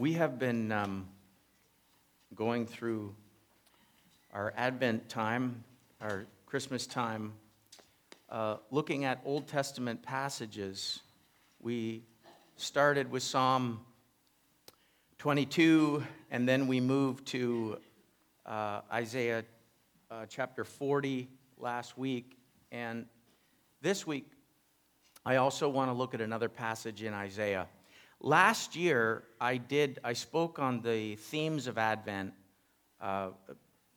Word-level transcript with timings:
we 0.00 0.14
have 0.14 0.38
been 0.38 0.72
um, 0.72 1.06
going 2.34 2.64
through 2.64 3.14
our 4.32 4.50
Advent 4.56 5.10
time, 5.10 5.62
our 6.00 6.24
Christmas 6.46 6.86
time, 6.86 7.34
uh, 8.30 8.56
looking 8.70 9.04
at 9.04 9.20
Old 9.26 9.46
Testament 9.46 10.02
passages. 10.02 11.00
We 11.60 12.02
started 12.56 13.10
with 13.10 13.22
Psalm 13.22 13.84
22, 15.18 16.02
and 16.30 16.48
then 16.48 16.66
we 16.66 16.80
moved 16.80 17.26
to 17.26 17.76
uh, 18.46 18.80
Isaiah 18.90 19.44
uh, 20.10 20.24
chapter 20.30 20.64
40 20.64 21.28
last 21.58 21.98
week. 21.98 22.38
And 22.72 23.04
this 23.82 24.06
week, 24.06 24.32
I 25.26 25.36
also 25.36 25.68
want 25.68 25.90
to 25.90 25.92
look 25.92 26.14
at 26.14 26.22
another 26.22 26.48
passage 26.48 27.02
in 27.02 27.12
Isaiah. 27.12 27.66
Last 28.22 28.76
year, 28.76 29.24
I 29.40 29.56
did, 29.56 29.98
I 30.04 30.12
spoke 30.12 30.58
on 30.58 30.82
the 30.82 31.16
themes 31.16 31.66
of 31.66 31.78
Advent 31.78 32.34
uh, 33.00 33.30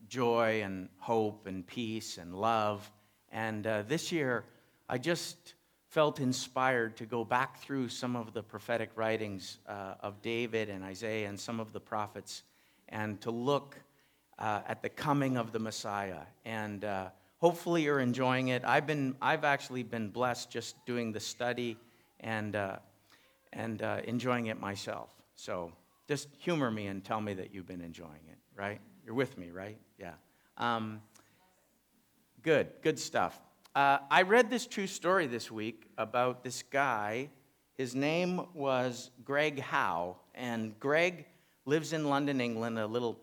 joy 0.08 0.62
and 0.64 0.88
hope 0.98 1.46
and 1.46 1.68
peace 1.68 2.18
and 2.18 2.34
love. 2.34 2.90
And 3.34 3.68
uh, 3.68 3.82
this 3.82 4.14
year, 4.14 4.46
I 4.88 4.98
just 4.98 5.56
felt 5.90 6.22
inspired 6.22 6.96
to 6.98 7.06
go 7.06 7.26
back 7.26 7.60
through 7.60 7.90
some 7.90 8.16
of 8.16 8.32
the 8.32 8.42
prophetic 8.42 8.92
writings 8.96 9.58
uh, 9.68 9.96
of 10.00 10.22
David 10.22 10.70
and 10.70 10.86
Isaiah 10.86 11.28
and 11.28 11.38
some 11.38 11.60
of 11.60 11.74
the 11.74 11.82
prophets 11.82 12.44
and 12.88 13.20
to 13.22 13.32
look 13.32 13.78
uh, 14.40 14.62
at 14.66 14.82
the 14.82 14.90
coming 14.90 15.36
of 15.36 15.52
the 15.52 15.60
Messiah. 15.60 16.22
And 16.46 16.86
uh, 16.86 17.10
hopefully, 17.40 17.84
you're 17.84 18.00
enjoying 18.00 18.48
it. 18.48 18.64
I've, 18.64 18.88
been, 18.88 19.18
I've 19.22 19.44
actually 19.44 19.84
been 19.84 20.08
blessed 20.08 20.50
just 20.50 20.86
doing 20.86 21.12
the 21.12 21.20
study 21.20 21.76
and 22.22 22.56
uh, 22.56 22.78
and 23.54 23.82
uh, 23.82 24.02
enjoying 24.06 24.48
it 24.48 24.60
myself. 24.60 25.10
So 25.36 25.72
just 26.08 26.28
humor 26.40 26.70
me 26.70 26.88
and 26.88 27.04
tell 27.04 27.22
me 27.22 27.34
that 27.36 27.54
you've 27.54 27.68
been 27.68 27.82
enjoying 27.82 28.26
it, 28.30 28.38
right? 28.56 28.80
You're 29.06 29.16
with 29.16 29.38
me, 29.38 29.52
right? 29.52 29.78
Yeah. 29.98 30.14
Um, 30.58 31.02
good, 32.42 32.68
good 32.82 33.00
stuff. 33.00 33.40
Uh, 33.76 34.00
I 34.12 34.22
read 34.22 34.50
this 34.50 34.68
true 34.68 34.88
story 34.88 35.26
this 35.28 35.50
week 35.50 35.88
about 35.98 36.44
this 36.44 36.64
guy. 36.64 37.30
His 37.76 37.96
name 37.96 38.42
was 38.54 39.10
Greg 39.26 39.60
Howe, 39.60 40.18
and 40.36 40.80
Greg 40.80 41.26
lives 41.66 41.94
in 41.94 42.08
London, 42.08 42.40
England, 42.40 42.78
a 42.78 42.86
little 42.86 43.20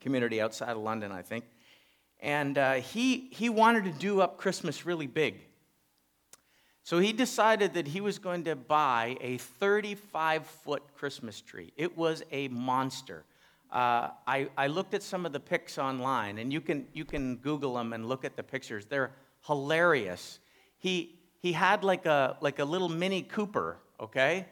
community 0.00 0.40
outside 0.40 0.70
of 0.70 0.78
London, 0.78 1.12
I 1.12 1.22
think. 1.22 1.44
And 2.20 2.56
uh, 2.56 2.74
he, 2.74 3.28
he 3.32 3.50
wanted 3.50 3.84
to 3.84 3.90
do 3.90 4.20
up 4.20 4.38
Christmas 4.38 4.86
really 4.86 5.06
big. 5.06 5.45
So 6.86 7.00
he 7.00 7.12
decided 7.12 7.74
that 7.74 7.88
he 7.88 8.00
was 8.00 8.20
going 8.20 8.44
to 8.44 8.54
buy 8.54 9.16
a 9.20 9.38
35 9.38 10.46
foot 10.46 10.84
Christmas 10.94 11.40
tree. 11.40 11.72
It 11.76 11.98
was 11.98 12.22
a 12.30 12.46
monster. 12.46 13.24
Uh, 13.72 14.10
I, 14.24 14.50
I, 14.56 14.68
looked 14.68 14.94
at 14.94 15.02
some 15.02 15.26
of 15.26 15.32
the 15.32 15.40
pics 15.40 15.78
online, 15.78 16.38
and 16.38 16.52
you 16.52 16.60
can, 16.60 16.86
you 16.92 17.04
can 17.04 17.38
Google 17.38 17.74
them 17.74 17.92
and 17.92 18.08
look 18.08 18.24
at 18.24 18.36
the 18.36 18.44
pictures. 18.44 18.86
They're 18.86 19.10
hilarious. 19.48 20.38
He, 20.78 21.18
he 21.40 21.50
had 21.50 21.82
like 21.82 22.06
a, 22.06 22.36
like 22.40 22.60
a 22.60 22.64
little 22.64 22.88
Mini 22.88 23.22
Cooper, 23.22 23.78
okay? 23.98 24.46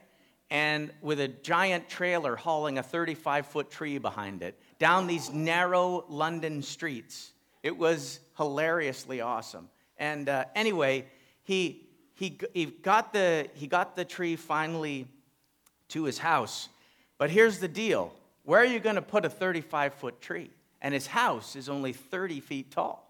And 0.51 0.91
with 1.03 1.21
a 1.21 1.29
giant 1.29 1.89
trailer 1.89 2.35
hauling 2.35 2.79
a 2.79 2.83
35 2.83 3.47
foot 3.47 3.71
tree 3.71 3.99
behind 3.99 4.43
it 4.43 4.59
down 4.81 5.07
these 5.07 5.31
narrow 5.31 6.05
London 6.09 6.63
streets. 6.63 7.31
It 7.63 7.79
was 7.79 8.19
hilariously 8.37 9.21
awesome. 9.21 9.69
And 9.99 10.29
uh, 10.29 10.47
anyway, 10.57 11.07
he, 11.45 11.84
he, 12.15 12.39
he, 12.53 12.67
got 12.67 13.13
the, 13.13 13.49
he 13.55 13.67
got 13.67 13.97
the 13.97 14.05
tree 14.05 14.37
finally 14.37 15.07
to 15.89 16.05
his 16.05 16.19
house. 16.19 16.69
But 17.19 17.31
here's 17.31 17.59
the 17.59 17.69
deal 17.69 18.13
where 18.45 18.61
are 18.61 18.67
you 18.67 18.79
going 18.79 18.97
to 18.97 19.03
put 19.03 19.25
a 19.25 19.31
35 19.31 19.95
foot 19.95 20.21
tree? 20.21 20.51
And 20.81 20.93
his 20.93 21.07
house 21.07 21.57
is 21.57 21.69
only 21.69 21.93
30 21.93 22.41
feet 22.41 22.71
tall. 22.71 23.05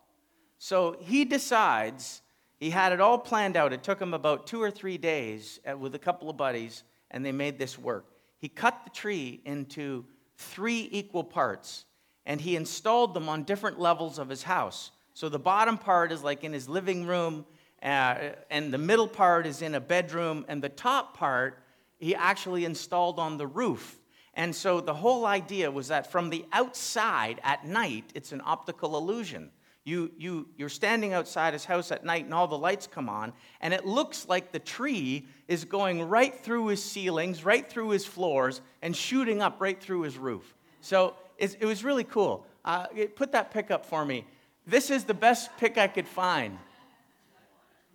So 0.58 0.96
he 1.00 1.24
decides, 1.24 2.22
he 2.60 2.70
had 2.70 2.92
it 2.92 3.00
all 3.00 3.18
planned 3.18 3.56
out. 3.56 3.72
It 3.72 3.82
took 3.82 4.00
him 4.00 4.14
about 4.14 4.46
two 4.46 4.62
or 4.62 4.70
three 4.70 4.96
days 4.96 5.58
uh, 5.68 5.76
with 5.76 5.94
a 5.96 5.98
couple 5.98 6.30
of 6.30 6.36
buddies, 6.36 6.84
and 7.10 7.26
they 7.26 7.32
made 7.32 7.58
this 7.58 7.76
work. 7.76 8.06
He 8.38 8.48
cut 8.48 8.80
the 8.84 8.90
tree 8.90 9.40
into 9.44 10.04
three 10.36 10.88
equal 10.92 11.24
parts, 11.24 11.84
and 12.26 12.40
he 12.40 12.54
installed 12.54 13.12
them 13.12 13.28
on 13.28 13.42
different 13.42 13.80
levels 13.80 14.18
of 14.20 14.28
his 14.28 14.44
house. 14.44 14.92
So 15.14 15.28
the 15.28 15.38
bottom 15.38 15.76
part 15.76 16.12
is 16.12 16.22
like 16.22 16.44
in 16.44 16.52
his 16.52 16.68
living 16.68 17.06
room, 17.06 17.44
uh, 17.84 18.32
and 18.50 18.72
the 18.72 18.78
middle 18.78 19.08
part 19.08 19.46
is 19.46 19.62
in 19.62 19.74
a 19.74 19.80
bedroom, 19.80 20.44
and 20.48 20.62
the 20.62 20.70
top 20.70 21.16
part 21.16 21.58
he 21.98 22.14
actually 22.14 22.64
installed 22.64 23.18
on 23.18 23.36
the 23.36 23.46
roof. 23.46 23.98
And 24.34 24.54
so 24.54 24.80
the 24.80 24.94
whole 24.94 25.26
idea 25.26 25.70
was 25.70 25.88
that 25.88 26.10
from 26.10 26.30
the 26.30 26.44
outside 26.52 27.40
at 27.44 27.66
night, 27.66 28.10
it's 28.14 28.32
an 28.32 28.42
optical 28.44 28.96
illusion. 28.96 29.50
You, 29.84 30.10
you, 30.16 30.48
you're 30.56 30.70
standing 30.70 31.12
outside 31.12 31.52
his 31.52 31.66
house 31.66 31.92
at 31.92 32.04
night 32.04 32.24
and 32.24 32.32
all 32.32 32.48
the 32.48 32.58
lights 32.58 32.86
come 32.86 33.08
on, 33.08 33.34
and 33.60 33.74
it 33.74 33.84
looks 33.84 34.26
like 34.28 34.50
the 34.50 34.58
tree 34.58 35.26
is 35.46 35.66
going 35.66 36.02
right 36.02 36.34
through 36.34 36.68
his 36.68 36.82
ceilings, 36.82 37.44
right 37.44 37.68
through 37.68 37.90
his 37.90 38.06
floors, 38.06 38.62
and 38.80 38.96
shooting 38.96 39.42
up 39.42 39.60
right 39.60 39.80
through 39.80 40.02
his 40.02 40.16
roof. 40.16 40.54
So 40.80 41.14
it, 41.36 41.58
it 41.60 41.66
was 41.66 41.84
really 41.84 42.04
cool. 42.04 42.46
Uh, 42.64 42.86
put 43.14 43.32
that 43.32 43.50
pic 43.50 43.70
up 43.70 43.84
for 43.84 44.06
me. 44.06 44.26
This 44.66 44.90
is 44.90 45.04
the 45.04 45.14
best 45.14 45.50
pic 45.58 45.76
I 45.76 45.86
could 45.86 46.08
find. 46.08 46.58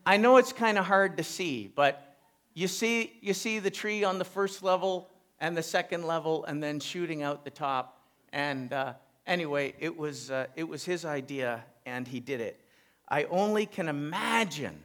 I 0.06 0.18
know 0.18 0.38
it's 0.38 0.54
kind 0.54 0.78
of 0.78 0.86
hard 0.86 1.18
to 1.18 1.24
see, 1.24 1.72
but 1.74 2.18
you 2.54 2.68
see, 2.68 3.14
you 3.22 3.34
see 3.34 3.60
the 3.60 3.70
tree 3.70 4.04
on 4.04 4.20
the 4.20 4.26
first 4.26 4.64
level 4.64 5.10
and 5.40 5.56
the 5.56 5.64
second 5.64 6.06
level, 6.06 6.44
and 6.46 6.62
then 6.62 6.80
shooting 6.80 7.24
out 7.24 7.46
the 7.46 7.50
top. 7.50 8.02
And 8.34 8.74
uh, 8.74 8.94
anyway, 9.26 9.74
it 9.80 9.98
was, 9.98 10.30
uh, 10.30 10.48
it 10.56 10.66
was 10.68 10.84
his 10.84 11.06
idea, 11.06 11.64
and 11.86 12.06
he 12.06 12.20
did 12.20 12.42
it. 12.42 12.60
I 13.08 13.24
only 13.26 13.66
can 13.66 13.88
imagine 13.88 14.84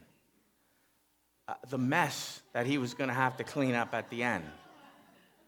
uh, 1.47 1.55
the 1.69 1.77
mess 1.77 2.41
that 2.53 2.65
he 2.65 2.77
was 2.77 2.93
going 2.93 3.09
to 3.09 3.13
have 3.13 3.37
to 3.37 3.43
clean 3.43 3.75
up 3.75 3.93
at 3.93 4.09
the 4.09 4.23
end. 4.23 4.45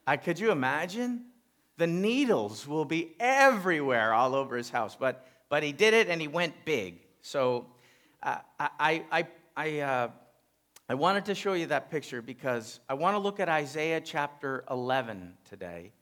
I, 0.06 0.18
could 0.18 0.40
you 0.40 0.52
imagine? 0.52 1.26
The 1.78 1.88
needles 1.88 2.68
will 2.68 2.86
be 2.86 3.16
everywhere 3.20 4.14
all 4.14 4.36
over 4.36 4.58
his 4.58 4.70
house. 4.70 4.96
But, 5.00 5.26
but 5.50 5.64
he 5.64 5.72
did 5.72 5.94
it 5.94 6.08
and 6.08 6.20
he 6.20 6.28
went 6.28 6.54
big. 6.66 7.00
So 7.22 7.68
uh, 8.22 8.38
I, 8.60 9.04
I, 9.12 9.28
I, 9.58 9.80
uh, 9.80 10.10
I 10.88 10.94
wanted 10.94 11.26
to 11.26 11.34
show 11.34 11.54
you 11.54 11.66
that 11.66 11.90
picture 11.90 12.22
because 12.22 12.80
I 12.88 12.94
want 12.94 13.16
to 13.16 13.18
look 13.18 13.40
at 13.40 13.50
Isaiah 13.50 14.00
chapter 14.00 14.64
11 14.70 15.34
today. 15.50 15.94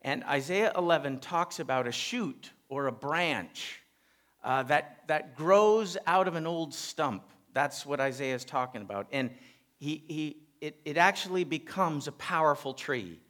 And 0.00 0.24
Isaiah 0.24 0.72
11 0.74 1.20
talks 1.20 1.60
about 1.60 1.86
a 1.86 1.92
shoot 1.92 2.50
or 2.70 2.86
a 2.86 2.92
branch 2.92 3.82
uh, 4.42 4.62
that, 4.64 5.02
that 5.08 5.36
grows 5.36 5.98
out 6.06 6.28
of 6.28 6.34
an 6.34 6.46
old 6.46 6.72
stump. 6.72 7.24
That's 7.52 7.84
what 7.84 8.00
Isaiah 8.00 8.36
is 8.36 8.46
talking 8.46 8.80
about. 8.80 9.06
And 9.12 9.32
he, 9.78 10.02
he, 10.08 10.36
it, 10.62 10.80
it 10.86 10.96
actually 10.96 11.44
becomes 11.44 12.08
a 12.08 12.12
powerful 12.12 12.72
tree. 12.72 13.20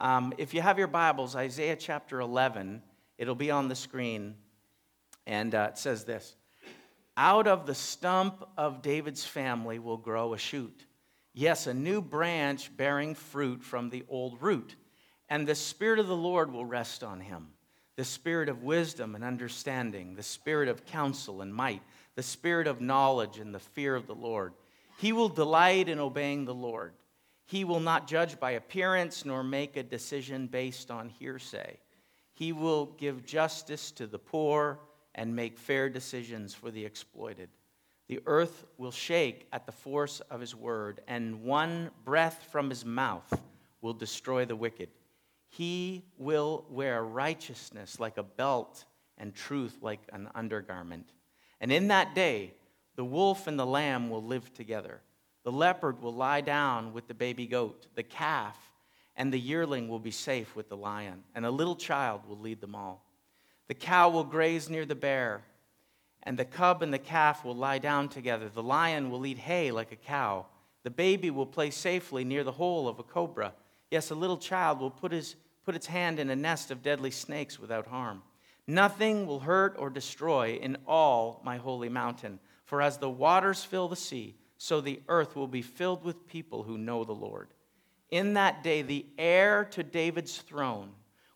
Um, 0.00 0.32
if 0.38 0.54
you 0.54 0.60
have 0.60 0.78
your 0.78 0.86
Bibles, 0.86 1.34
Isaiah 1.34 1.74
chapter 1.74 2.20
11, 2.20 2.82
it'll 3.18 3.34
be 3.34 3.50
on 3.50 3.66
the 3.66 3.74
screen. 3.74 4.36
And 5.26 5.56
uh, 5.56 5.70
it 5.72 5.78
says 5.78 6.04
this 6.04 6.36
out 7.16 7.46
of 7.46 7.66
the 7.66 7.74
stump 7.74 8.46
of 8.56 8.82
David's 8.82 9.24
family 9.24 9.78
will 9.78 9.96
grow 9.96 10.34
a 10.34 10.38
shoot. 10.38 10.84
Yes, 11.32 11.66
a 11.66 11.74
new 11.74 12.00
branch 12.00 12.76
bearing 12.76 13.14
fruit 13.14 13.62
from 13.62 13.90
the 13.90 14.04
old 14.08 14.40
root. 14.40 14.76
And 15.28 15.46
the 15.46 15.54
Spirit 15.54 15.98
of 15.98 16.06
the 16.06 16.16
Lord 16.16 16.52
will 16.52 16.66
rest 16.66 17.02
on 17.02 17.20
him 17.20 17.48
the 17.96 18.04
Spirit 18.04 18.48
of 18.48 18.64
wisdom 18.64 19.14
and 19.14 19.22
understanding, 19.22 20.16
the 20.16 20.22
Spirit 20.22 20.68
of 20.68 20.84
counsel 20.84 21.42
and 21.42 21.54
might, 21.54 21.80
the 22.16 22.22
Spirit 22.24 22.66
of 22.66 22.80
knowledge 22.80 23.38
and 23.38 23.54
the 23.54 23.60
fear 23.60 23.94
of 23.94 24.08
the 24.08 24.14
Lord. 24.14 24.52
He 24.98 25.12
will 25.12 25.28
delight 25.28 25.88
in 25.88 26.00
obeying 26.00 26.44
the 26.44 26.54
Lord. 26.54 26.92
He 27.46 27.64
will 27.64 27.80
not 27.80 28.08
judge 28.08 28.40
by 28.40 28.52
appearance 28.52 29.24
nor 29.24 29.44
make 29.44 29.76
a 29.76 29.82
decision 29.82 30.48
based 30.48 30.90
on 30.90 31.08
hearsay. 31.08 31.78
He 32.32 32.52
will 32.52 32.86
give 32.86 33.24
justice 33.24 33.92
to 33.92 34.06
the 34.08 34.18
poor 34.18 34.80
and 35.14 35.34
make 35.34 35.58
fair 35.58 35.88
decisions 35.88 36.54
for 36.54 36.70
the 36.70 36.84
exploited. 36.84 37.48
The 38.08 38.20
earth 38.26 38.64
will 38.76 38.90
shake 38.90 39.46
at 39.52 39.66
the 39.66 39.72
force 39.72 40.20
of 40.30 40.40
his 40.40 40.54
word, 40.54 41.00
and 41.08 41.42
one 41.42 41.90
breath 42.04 42.46
from 42.50 42.68
his 42.68 42.84
mouth 42.84 43.40
will 43.80 43.94
destroy 43.94 44.44
the 44.44 44.56
wicked. 44.56 44.90
He 45.48 46.04
will 46.18 46.64
wear 46.68 47.02
righteousness 47.02 48.00
like 48.00 48.18
a 48.18 48.22
belt 48.22 48.84
and 49.16 49.34
truth 49.34 49.78
like 49.80 50.00
an 50.12 50.28
undergarment. 50.34 51.12
And 51.60 51.72
in 51.72 51.88
that 51.88 52.14
day, 52.14 52.54
the 52.96 53.04
wolf 53.04 53.46
and 53.46 53.58
the 53.58 53.66
lamb 53.66 54.10
will 54.10 54.22
live 54.22 54.52
together. 54.52 55.00
The 55.44 55.52
leopard 55.52 56.02
will 56.02 56.14
lie 56.14 56.40
down 56.40 56.92
with 56.92 57.06
the 57.06 57.14
baby 57.14 57.46
goat, 57.46 57.86
the 57.94 58.02
calf 58.02 58.58
and 59.16 59.32
the 59.32 59.38
yearling 59.38 59.88
will 59.88 59.98
be 59.98 60.10
safe 60.10 60.56
with 60.56 60.68
the 60.68 60.76
lion, 60.76 61.22
and 61.34 61.46
a 61.46 61.50
little 61.50 61.76
child 61.76 62.22
will 62.28 62.38
lead 62.38 62.60
them 62.60 62.74
all. 62.74 63.03
The 63.68 63.74
cow 63.74 64.10
will 64.10 64.24
graze 64.24 64.68
near 64.68 64.84
the 64.84 64.94
bear, 64.94 65.42
and 66.22 66.38
the 66.38 66.44
cub 66.44 66.82
and 66.82 66.92
the 66.92 66.98
calf 66.98 67.44
will 67.44 67.56
lie 67.56 67.78
down 67.78 68.08
together. 68.08 68.48
The 68.48 68.62
lion 68.62 69.10
will 69.10 69.24
eat 69.24 69.38
hay 69.38 69.70
like 69.70 69.92
a 69.92 69.96
cow. 69.96 70.46
The 70.82 70.90
baby 70.90 71.30
will 71.30 71.46
play 71.46 71.70
safely 71.70 72.24
near 72.24 72.44
the 72.44 72.52
hole 72.52 72.88
of 72.88 72.98
a 72.98 73.02
cobra. 73.02 73.54
Yes, 73.90 74.10
a 74.10 74.14
little 74.14 74.36
child 74.36 74.80
will 74.80 74.90
put 74.90 75.12
his 75.12 75.36
put 75.64 75.74
its 75.74 75.86
hand 75.86 76.18
in 76.18 76.28
a 76.28 76.36
nest 76.36 76.70
of 76.70 76.82
deadly 76.82 77.10
snakes 77.10 77.58
without 77.58 77.86
harm. 77.86 78.22
Nothing 78.66 79.26
will 79.26 79.40
hurt 79.40 79.76
or 79.78 79.90
destroy 79.90 80.58
in 80.60 80.76
all 80.86 81.40
my 81.44 81.56
holy 81.56 81.88
mountain. 81.88 82.38
For 82.64 82.82
as 82.82 82.98
the 82.98 83.10
waters 83.10 83.64
fill 83.64 83.88
the 83.88 83.96
sea, 83.96 84.36
so 84.58 84.80
the 84.80 85.00
earth 85.08 85.36
will 85.36 85.48
be 85.48 85.62
filled 85.62 86.04
with 86.04 86.26
people 86.26 86.62
who 86.62 86.78
know 86.78 87.04
the 87.04 87.12
Lord. 87.12 87.48
In 88.10 88.34
that 88.34 88.62
day, 88.62 88.82
the 88.82 89.06
heir 89.18 89.64
to 89.72 89.82
David's 89.82 90.38
throne 90.38 90.90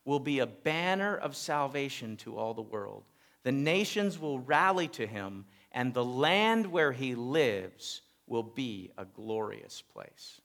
will 0.08 0.18
be 0.18 0.38
a 0.38 0.46
banner 0.46 1.18
of 1.18 1.36
salvation 1.36 2.16
to 2.16 2.34
all 2.38 2.54
the 2.54 2.62
world. 2.62 3.04
The 3.42 3.52
nations 3.52 4.18
will 4.18 4.38
rally 4.38 4.88
to 4.88 5.06
him, 5.06 5.44
and 5.70 5.92
the 5.92 6.02
land 6.02 6.66
where 6.66 6.92
he 6.92 7.14
lives 7.14 8.00
will 8.26 8.42
be 8.42 8.90
a 8.96 9.04
glorious 9.04 9.82
place. 9.82 10.40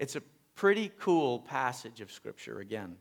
It's 0.00 0.16
a 0.16 0.22
pretty 0.56 0.90
cool 0.98 1.38
passage 1.38 2.00
of 2.00 2.10
Scripture 2.10 2.58
again. 2.58 2.96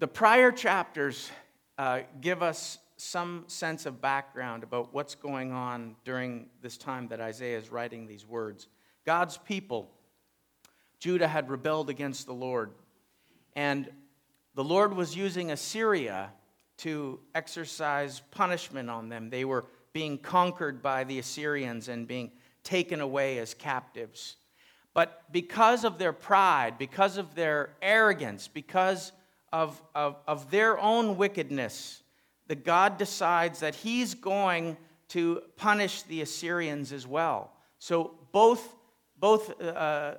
The 0.00 0.08
prior 0.08 0.50
chapters 0.50 1.30
uh, 1.78 2.00
give 2.20 2.42
us 2.42 2.78
some 2.96 3.44
sense 3.46 3.86
of 3.86 4.00
background 4.00 4.64
about 4.64 4.92
what's 4.92 5.14
going 5.14 5.52
on 5.52 5.94
during 6.04 6.46
this 6.62 6.76
time 6.76 7.06
that 7.10 7.20
Isaiah 7.20 7.58
is 7.58 7.70
writing 7.70 8.08
these 8.08 8.26
words. 8.26 8.66
God's 9.06 9.38
people, 9.38 9.88
Judah, 10.98 11.28
had 11.28 11.48
rebelled 11.48 11.88
against 11.90 12.26
the 12.26 12.34
Lord, 12.34 12.72
and 13.54 13.90
the 14.54 14.64
Lord 14.64 14.94
was 14.94 15.16
using 15.16 15.50
Assyria 15.50 16.32
to 16.78 17.20
exercise 17.34 18.20
punishment 18.30 18.88
on 18.90 19.08
them. 19.08 19.30
They 19.30 19.44
were 19.44 19.66
being 19.92 20.18
conquered 20.18 20.82
by 20.82 21.04
the 21.04 21.18
Assyrians 21.18 21.88
and 21.88 22.06
being 22.06 22.30
taken 22.62 23.00
away 23.00 23.38
as 23.38 23.54
captives. 23.54 24.36
But 24.92 25.24
because 25.32 25.84
of 25.84 25.98
their 25.98 26.12
pride, 26.12 26.78
because 26.78 27.16
of 27.16 27.34
their 27.34 27.70
arrogance, 27.80 28.48
because 28.48 29.12
of, 29.52 29.80
of, 29.94 30.16
of 30.26 30.50
their 30.50 30.78
own 30.78 31.16
wickedness 31.16 32.02
that 32.48 32.64
God 32.64 32.98
decides 32.98 33.60
that 33.60 33.74
he's 33.74 34.14
going 34.14 34.76
to 35.08 35.42
punish 35.56 36.02
the 36.02 36.22
Assyrians 36.22 36.92
as 36.92 37.06
well. 37.06 37.52
So 37.78 38.14
both, 38.32 38.74
both, 39.18 39.60
uh, 39.60 40.16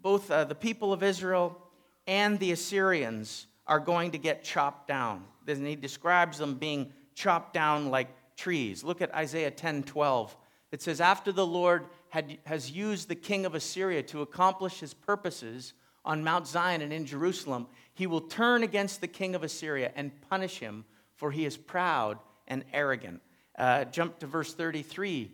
both 0.00 0.30
uh, 0.30 0.44
the 0.44 0.54
people 0.54 0.92
of 0.92 1.02
Israel 1.02 1.58
and 2.06 2.38
the 2.38 2.52
Assyrians 2.52 3.46
are 3.66 3.80
going 3.80 4.10
to 4.12 4.18
get 4.18 4.44
chopped 4.44 4.88
down. 4.88 5.24
And 5.46 5.66
he 5.66 5.76
describes 5.76 6.38
them 6.38 6.54
being 6.54 6.92
chopped 7.14 7.54
down 7.54 7.90
like 7.90 8.08
trees. 8.36 8.84
Look 8.84 9.00
at 9.00 9.14
Isaiah 9.14 9.50
10 9.50 9.84
12. 9.84 10.36
It 10.72 10.82
says, 10.82 11.00
After 11.00 11.32
the 11.32 11.46
Lord 11.46 11.86
had, 12.08 12.38
has 12.46 12.70
used 12.70 13.08
the 13.08 13.14
king 13.14 13.46
of 13.46 13.54
Assyria 13.54 14.02
to 14.04 14.22
accomplish 14.22 14.80
his 14.80 14.92
purposes 14.92 15.74
on 16.04 16.24
Mount 16.24 16.46
Zion 16.46 16.82
and 16.82 16.92
in 16.92 17.06
Jerusalem, 17.06 17.66
he 17.94 18.06
will 18.06 18.20
turn 18.20 18.62
against 18.62 19.00
the 19.00 19.06
king 19.06 19.34
of 19.34 19.42
Assyria 19.42 19.92
and 19.94 20.10
punish 20.28 20.58
him, 20.58 20.84
for 21.14 21.30
he 21.30 21.46
is 21.46 21.56
proud 21.56 22.18
and 22.48 22.64
arrogant. 22.72 23.20
Uh, 23.56 23.84
jump 23.84 24.18
to 24.18 24.26
verse 24.26 24.52
33. 24.52 25.30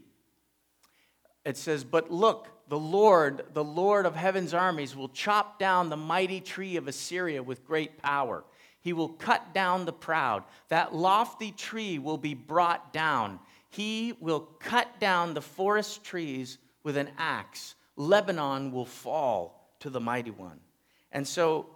It 1.44 1.56
says, 1.56 1.84
But 1.84 2.10
look, 2.10 2.48
the 2.70 2.78
Lord, 2.78 3.46
the 3.52 3.64
Lord 3.64 4.06
of 4.06 4.14
heaven's 4.14 4.54
armies, 4.54 4.94
will 4.94 5.08
chop 5.08 5.58
down 5.58 5.88
the 5.88 5.96
mighty 5.96 6.40
tree 6.40 6.76
of 6.76 6.86
Assyria 6.86 7.42
with 7.42 7.66
great 7.66 8.00
power. 8.00 8.44
He 8.80 8.92
will 8.92 9.08
cut 9.08 9.52
down 9.52 9.86
the 9.86 9.92
proud. 9.92 10.44
That 10.68 10.94
lofty 10.94 11.50
tree 11.50 11.98
will 11.98 12.16
be 12.16 12.34
brought 12.34 12.92
down. 12.92 13.40
He 13.70 14.14
will 14.20 14.40
cut 14.60 15.00
down 15.00 15.34
the 15.34 15.42
forest 15.42 16.04
trees 16.04 16.58
with 16.84 16.96
an 16.96 17.10
axe. 17.18 17.74
Lebanon 17.96 18.70
will 18.70 18.86
fall 18.86 19.74
to 19.80 19.90
the 19.90 20.00
mighty 20.00 20.30
one. 20.30 20.60
And 21.10 21.26
so 21.26 21.66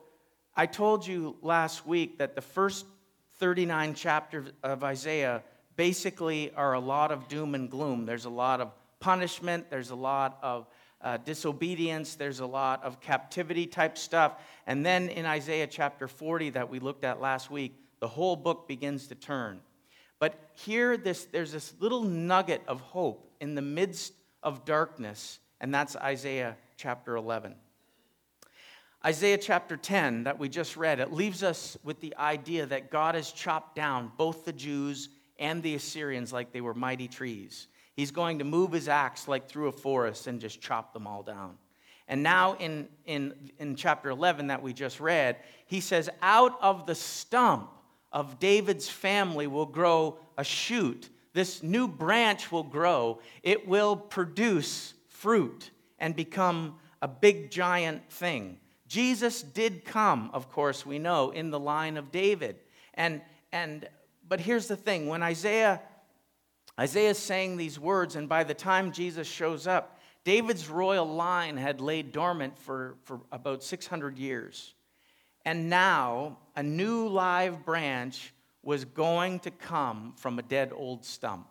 I 0.57 0.67
told 0.67 1.05
you 1.05 1.35
last 1.43 1.85
week 1.85 2.19
that 2.19 2.37
the 2.37 2.41
first 2.41 2.87
39 3.39 3.95
chapters 3.95 4.47
of 4.63 4.85
Isaiah 4.85 5.43
basically 5.75 6.53
are 6.55 6.75
a 6.75 6.81
lot 6.81 7.11
of 7.11 7.27
doom 7.27 7.57
and 7.57 7.69
gloom. 7.69 8.07
There's 8.07 8.27
a 8.27 8.31
lot 8.31 8.61
of 8.61 8.71
punishment, 9.01 9.71
there's 9.71 9.91
a 9.91 9.97
lot 9.97 10.39
of 10.41 10.69
uh, 11.05 11.19
disobedience, 11.19 12.15
there's 12.17 12.41
a 12.41 12.47
lot 12.47 12.83
of 12.83 13.01
captivity 13.01 13.67
type 13.67 13.99
stuff. 13.99 14.41
And 14.67 14.85
then 14.85 15.11
in 15.11 15.27
Isaiah 15.27 15.67
chapter 15.67 16.09
40 16.09 16.51
that 16.51 16.71
we 16.71 16.81
looked 16.81 17.05
at 17.05 17.21
last 17.21 17.51
week, 17.51 17.79
the 18.01 18.09
whole 18.09 18.35
book 18.35 18.67
begins 18.67 19.07
to 19.09 19.15
turn. 19.15 19.61
But 20.19 20.51
here, 20.55 20.97
this, 20.97 21.27
there's 21.27 21.53
this 21.53 21.75
little 21.79 22.03
nugget 22.03 22.63
of 22.67 22.81
hope 22.81 23.31
in 23.41 23.55
the 23.55 23.63
midst 23.63 24.15
of 24.43 24.65
darkness, 24.65 25.39
and 25.61 25.75
that's 25.75 25.95
Isaiah 25.97 26.57
chapter 26.77 27.17
11. 27.17 27.55
Isaiah 29.05 29.37
chapter 29.37 29.77
10 29.77 30.25
that 30.25 30.39
we 30.39 30.49
just 30.49 30.79
read, 30.79 30.99
it 30.99 31.13
leaves 31.13 31.43
us 31.43 31.77
with 31.85 32.01
the 32.01 32.17
idea 32.17 32.65
that 32.65 32.91
God 32.91 33.15
has 33.15 33.31
chopped 33.31 33.77
down 33.77 34.11
both 34.17 34.47
the 34.47 34.53
Jews 34.53 35.11
and 35.39 35.63
the 35.63 35.75
Assyrians 35.75 36.33
like 36.33 36.53
they 36.53 36.63
were 36.63 36.73
mighty 36.73 37.09
trees. 37.09 37.69
He's 37.95 38.11
going 38.11 38.41
to 38.41 38.45
move 38.45 38.73
his 38.73 38.89
axe 38.89 39.29
like 39.29 39.49
through 39.49 39.69
a 39.69 39.73
forest 39.73 40.27
and 40.27 40.41
just 40.41 40.61
chop 40.61 40.93
them 40.93 41.07
all 41.07 41.23
down. 41.23 41.57
And 42.09 42.23
now 42.23 42.55
in, 42.55 42.89
in, 43.07 43.35
in 43.59 43.77
chapter 43.77 44.11
11 44.11 44.49
that 44.49 44.63
we 44.63 44.73
just 44.73 45.01
read, 45.01 45.37
he 45.67 45.81
says, 45.81 46.11
Out 46.21 46.59
of 46.61 46.87
the 46.87 46.95
stump 46.95 47.71
of 48.13 48.39
David's 48.39 48.89
family 48.89 49.47
will 49.47 49.67
grow 49.67 50.19
a 50.37 50.45
shoot. 50.45 51.09
This 51.33 51.63
new 51.63 51.89
branch 51.89 52.53
will 52.53 52.63
grow. 52.63 53.21
It 53.43 53.67
will 53.67 53.97
produce 53.97 54.95
fruit 55.09 55.71
and 55.99 56.15
become 56.15 56.77
a 57.01 57.09
big 57.09 57.51
giant 57.51 58.11
thing. 58.11 58.59
Jesus 58.87 59.43
did 59.43 59.85
come, 59.85 60.31
of 60.33 60.51
course, 60.51 60.85
we 60.85 60.99
know, 60.99 61.31
in 61.31 61.51
the 61.51 61.59
line 61.59 61.97
of 61.97 62.13
David. 62.13 62.57
And, 62.95 63.23
and, 63.51 63.89
but 64.29 64.41
here's 64.41 64.69
the 64.69 64.77
thing 64.77 65.09
when 65.09 65.23
Isaiah, 65.23 65.81
Isaiah's 66.79 67.19
saying 67.19 67.57
these 67.57 67.79
words, 67.79 68.17
and 68.17 68.29
by 68.29 68.45
the 68.45 68.55
time 68.55 68.93
Jesus 68.93 69.29
shows 69.29 69.67
up, 69.67 70.01
David's 70.25 70.69
royal 70.69 71.07
line 71.07 71.57
had 71.57 71.81
laid 71.81 72.11
dormant 72.11 72.59
for, 72.59 72.97
for 73.05 73.21
about 73.31 73.63
600 73.63 74.19
years. 74.19 74.75
And 75.45 75.69
now 75.69 76.39
a 76.57 76.63
new 76.63 77.09
live 77.09 77.65
branch 77.65 78.33
was 78.63 78.85
going 78.85 79.41
to 79.41 79.51
come 79.51 80.15
from 80.17 80.39
a 80.39 80.43
dead 80.43 80.73
old 80.75 81.05
stump. 81.05 81.47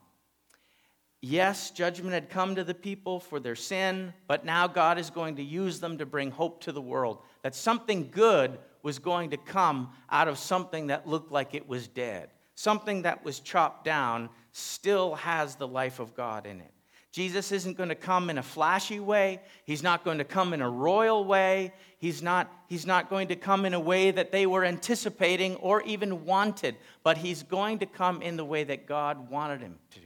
Yes, 1.21 1.71
judgment 1.71 2.13
had 2.13 2.29
come 2.29 2.55
to 2.55 2.65
the 2.65 2.73
people 2.73 3.19
for 3.19 3.39
their 3.39 3.55
sin, 3.55 4.13
but 4.27 4.43
now 4.43 4.67
God 4.67 4.97
is 4.97 5.09
going 5.09 5.37
to 5.37 5.43
use 5.43 5.79
them 5.79 5.99
to 5.99 6.05
bring 6.05 6.31
hope 6.31 6.59
to 6.61 6.73
the 6.73 6.81
world. 6.81 7.19
That 7.43 7.55
something 7.55 8.09
good 8.11 8.57
was 8.81 8.99
going 8.99 9.29
to 9.29 9.37
come 9.37 9.91
out 10.09 10.27
of 10.27 10.37
something 10.37 10.87
that 10.87 11.07
looked 11.07 11.31
like 11.31 11.53
it 11.53 11.65
was 11.65 11.87
dead. 11.87 12.29
Something 12.55 13.03
that 13.03 13.23
was 13.23 13.39
chopped 13.39 13.85
down 13.85 14.29
still 14.53 15.15
has 15.15 15.55
the 15.55 15.67
life 15.67 15.99
of 15.99 16.15
God 16.15 16.45
in 16.45 16.61
it. 16.61 16.71
Jesus 17.11 17.51
isn't 17.51 17.77
going 17.77 17.89
to 17.89 17.95
come 17.95 18.31
in 18.31 18.39
a 18.39 18.43
flashy 18.43 18.99
way. 18.99 19.39
He's 19.65 19.83
not 19.83 20.03
going 20.03 20.17
to 20.17 20.23
come 20.23 20.51
in 20.51 20.61
a 20.63 20.69
royal 20.69 21.25
way. 21.25 21.71
He's 21.99 22.23
not, 22.23 22.51
he's 22.67 22.87
not 22.87 23.07
going 23.07 23.27
to 23.27 23.35
come 23.35 23.65
in 23.65 23.75
a 23.75 23.79
way 23.79 24.09
that 24.09 24.31
they 24.31 24.47
were 24.47 24.65
anticipating 24.65 25.55
or 25.57 25.83
even 25.83 26.25
wanted, 26.25 26.75
but 27.03 27.17
he's 27.17 27.43
going 27.43 27.79
to 27.79 27.85
come 27.85 28.23
in 28.23 28.35
the 28.35 28.45
way 28.45 28.63
that 28.63 28.87
God 28.87 29.29
wanted 29.29 29.61
him 29.61 29.77
to. 29.91 29.99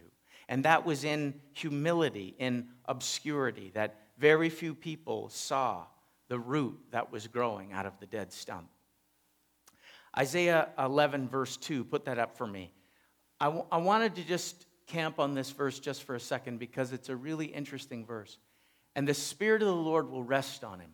And 0.49 0.65
that 0.65 0.85
was 0.85 1.05
in 1.05 1.35
humility, 1.53 2.35
in 2.39 2.67
obscurity, 2.85 3.71
that 3.73 3.95
very 4.17 4.49
few 4.49 4.73
people 4.73 5.29
saw 5.29 5.85
the 6.27 6.39
root 6.39 6.77
that 6.91 7.09
was 7.09 7.27
growing 7.27 7.71
out 7.71 7.85
of 7.85 7.93
the 8.01 8.05
dead 8.05 8.33
stump. 8.33 8.67
Isaiah 10.17 10.69
11, 10.77 11.29
verse 11.29 11.55
2, 11.55 11.85
put 11.85 12.05
that 12.05 12.19
up 12.19 12.37
for 12.37 12.47
me. 12.47 12.71
I, 13.39 13.45
w- 13.45 13.65
I 13.71 13.77
wanted 13.77 14.15
to 14.15 14.23
just 14.23 14.65
camp 14.87 15.19
on 15.19 15.33
this 15.33 15.51
verse 15.51 15.79
just 15.79 16.03
for 16.03 16.15
a 16.15 16.19
second 16.19 16.59
because 16.59 16.93
it's 16.93 17.09
a 17.09 17.15
really 17.15 17.45
interesting 17.45 18.05
verse. 18.05 18.37
And 18.95 19.07
the 19.07 19.13
Spirit 19.13 19.61
of 19.61 19.67
the 19.67 19.75
Lord 19.75 20.09
will 20.09 20.23
rest 20.23 20.63
on 20.63 20.79
him 20.79 20.91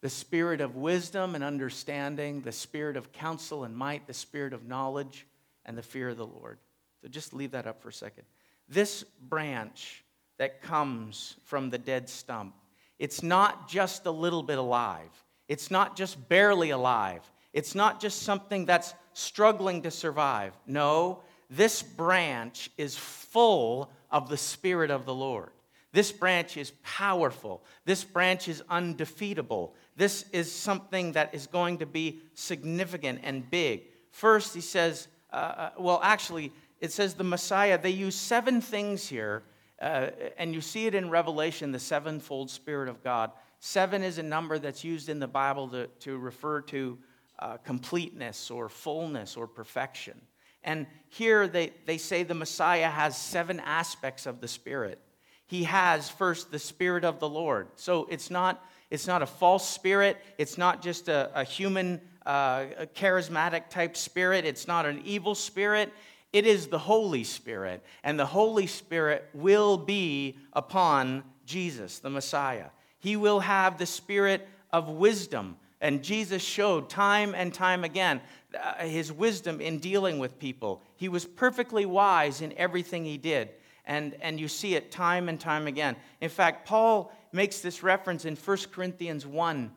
the 0.00 0.08
spirit 0.08 0.60
of 0.60 0.76
wisdom 0.76 1.34
and 1.34 1.42
understanding, 1.42 2.40
the 2.42 2.52
spirit 2.52 2.96
of 2.96 3.12
counsel 3.12 3.64
and 3.64 3.76
might, 3.76 4.06
the 4.06 4.14
spirit 4.14 4.52
of 4.52 4.66
knowledge, 4.66 5.26
and 5.64 5.76
the 5.76 5.82
fear 5.82 6.10
of 6.10 6.16
the 6.16 6.26
Lord. 6.26 6.58
So 7.02 7.08
just 7.08 7.34
leave 7.34 7.50
that 7.52 7.66
up 7.66 7.82
for 7.82 7.88
a 7.88 7.92
second. 7.92 8.24
This 8.68 9.02
branch 9.02 10.04
that 10.38 10.62
comes 10.62 11.36
from 11.44 11.70
the 11.70 11.78
dead 11.78 12.08
stump, 12.08 12.54
it's 12.98 13.22
not 13.22 13.68
just 13.68 14.06
a 14.06 14.10
little 14.10 14.42
bit 14.42 14.58
alive. 14.58 15.10
It's 15.48 15.70
not 15.70 15.96
just 15.96 16.28
barely 16.28 16.70
alive. 16.70 17.28
It's 17.52 17.74
not 17.74 18.00
just 18.00 18.22
something 18.22 18.66
that's 18.66 18.94
struggling 19.14 19.82
to 19.82 19.90
survive. 19.90 20.52
No, 20.66 21.22
this 21.50 21.82
branch 21.82 22.70
is 22.76 22.96
full 22.96 23.90
of 24.10 24.28
the 24.28 24.36
Spirit 24.36 24.90
of 24.90 25.04
the 25.04 25.14
Lord. 25.14 25.50
This 25.92 26.12
branch 26.12 26.56
is 26.56 26.72
powerful. 26.82 27.64
This 27.84 28.04
branch 28.04 28.48
is 28.48 28.62
undefeatable. 28.68 29.74
This 29.96 30.26
is 30.32 30.52
something 30.52 31.12
that 31.12 31.34
is 31.34 31.46
going 31.46 31.78
to 31.78 31.86
be 31.86 32.20
significant 32.34 33.20
and 33.22 33.48
big. 33.50 33.84
First, 34.10 34.54
he 34.54 34.60
says, 34.60 35.08
uh, 35.32 35.36
uh 35.36 35.70
well, 35.78 36.00
actually, 36.02 36.52
it 36.80 36.92
says 36.92 37.14
the 37.14 37.24
Messiah, 37.24 37.80
they 37.80 37.90
use 37.90 38.14
seven 38.14 38.60
things 38.60 39.08
here, 39.08 39.42
uh, 39.80 40.10
and 40.36 40.54
you 40.54 40.60
see 40.60 40.86
it 40.86 40.94
in 40.94 41.08
Revelation, 41.08 41.72
the 41.72 41.78
sevenfold 41.78 42.50
Spirit 42.50 42.88
of 42.88 43.02
God. 43.02 43.32
Seven 43.60 44.02
is 44.02 44.18
a 44.18 44.22
number 44.22 44.58
that's 44.58 44.84
used 44.84 45.08
in 45.08 45.18
the 45.18 45.26
Bible 45.26 45.68
to, 45.68 45.86
to 46.00 46.18
refer 46.18 46.60
to 46.62 46.98
uh, 47.38 47.56
completeness 47.58 48.50
or 48.50 48.68
fullness 48.68 49.36
or 49.36 49.46
perfection. 49.46 50.20
And 50.68 50.86
here 51.08 51.48
they, 51.48 51.72
they 51.86 51.96
say 51.96 52.24
the 52.24 52.34
Messiah 52.34 52.90
has 52.90 53.16
seven 53.16 53.58
aspects 53.58 54.26
of 54.26 54.42
the 54.42 54.48
Spirit. 54.48 55.00
He 55.46 55.64
has 55.64 56.10
first 56.10 56.50
the 56.50 56.58
Spirit 56.58 57.06
of 57.06 57.20
the 57.20 57.28
Lord. 57.28 57.68
So 57.76 58.06
it's 58.10 58.30
not, 58.30 58.62
it's 58.90 59.06
not 59.06 59.22
a 59.22 59.26
false 59.26 59.66
spirit, 59.66 60.18
it's 60.36 60.58
not 60.58 60.82
just 60.82 61.08
a, 61.08 61.30
a 61.34 61.42
human, 61.42 62.02
uh, 62.26 62.66
a 62.80 62.86
charismatic 62.86 63.70
type 63.70 63.96
spirit, 63.96 64.44
it's 64.44 64.68
not 64.68 64.84
an 64.84 65.00
evil 65.06 65.34
spirit. 65.34 65.90
It 66.34 66.46
is 66.46 66.66
the 66.66 66.78
Holy 66.78 67.24
Spirit, 67.24 67.82
and 68.04 68.20
the 68.20 68.26
Holy 68.26 68.66
Spirit 68.66 69.26
will 69.32 69.78
be 69.78 70.36
upon 70.52 71.24
Jesus, 71.46 72.00
the 72.00 72.10
Messiah. 72.10 72.66
He 72.98 73.16
will 73.16 73.40
have 73.40 73.78
the 73.78 73.86
spirit 73.86 74.46
of 74.70 74.90
wisdom, 74.90 75.56
and 75.80 76.02
Jesus 76.02 76.42
showed 76.42 76.90
time 76.90 77.34
and 77.34 77.54
time 77.54 77.84
again 77.84 78.20
uh, 78.60 78.84
his 78.84 79.12
wisdom 79.12 79.60
in 79.60 79.78
dealing 79.78 80.18
with 80.18 80.38
people. 80.38 80.82
He 80.96 81.08
was 81.08 81.24
perfectly 81.24 81.86
wise 81.86 82.40
in 82.40 82.52
everything 82.56 83.04
he 83.04 83.18
did. 83.18 83.50
And, 83.84 84.16
and 84.20 84.38
you 84.38 84.48
see 84.48 84.74
it 84.74 84.90
time 84.90 85.28
and 85.28 85.40
time 85.40 85.66
again. 85.66 85.96
In 86.20 86.28
fact, 86.28 86.66
Paul 86.66 87.12
makes 87.32 87.60
this 87.60 87.82
reference 87.82 88.24
in 88.24 88.36
1 88.36 88.56
Corinthians 88.72 89.26
1 89.26 89.72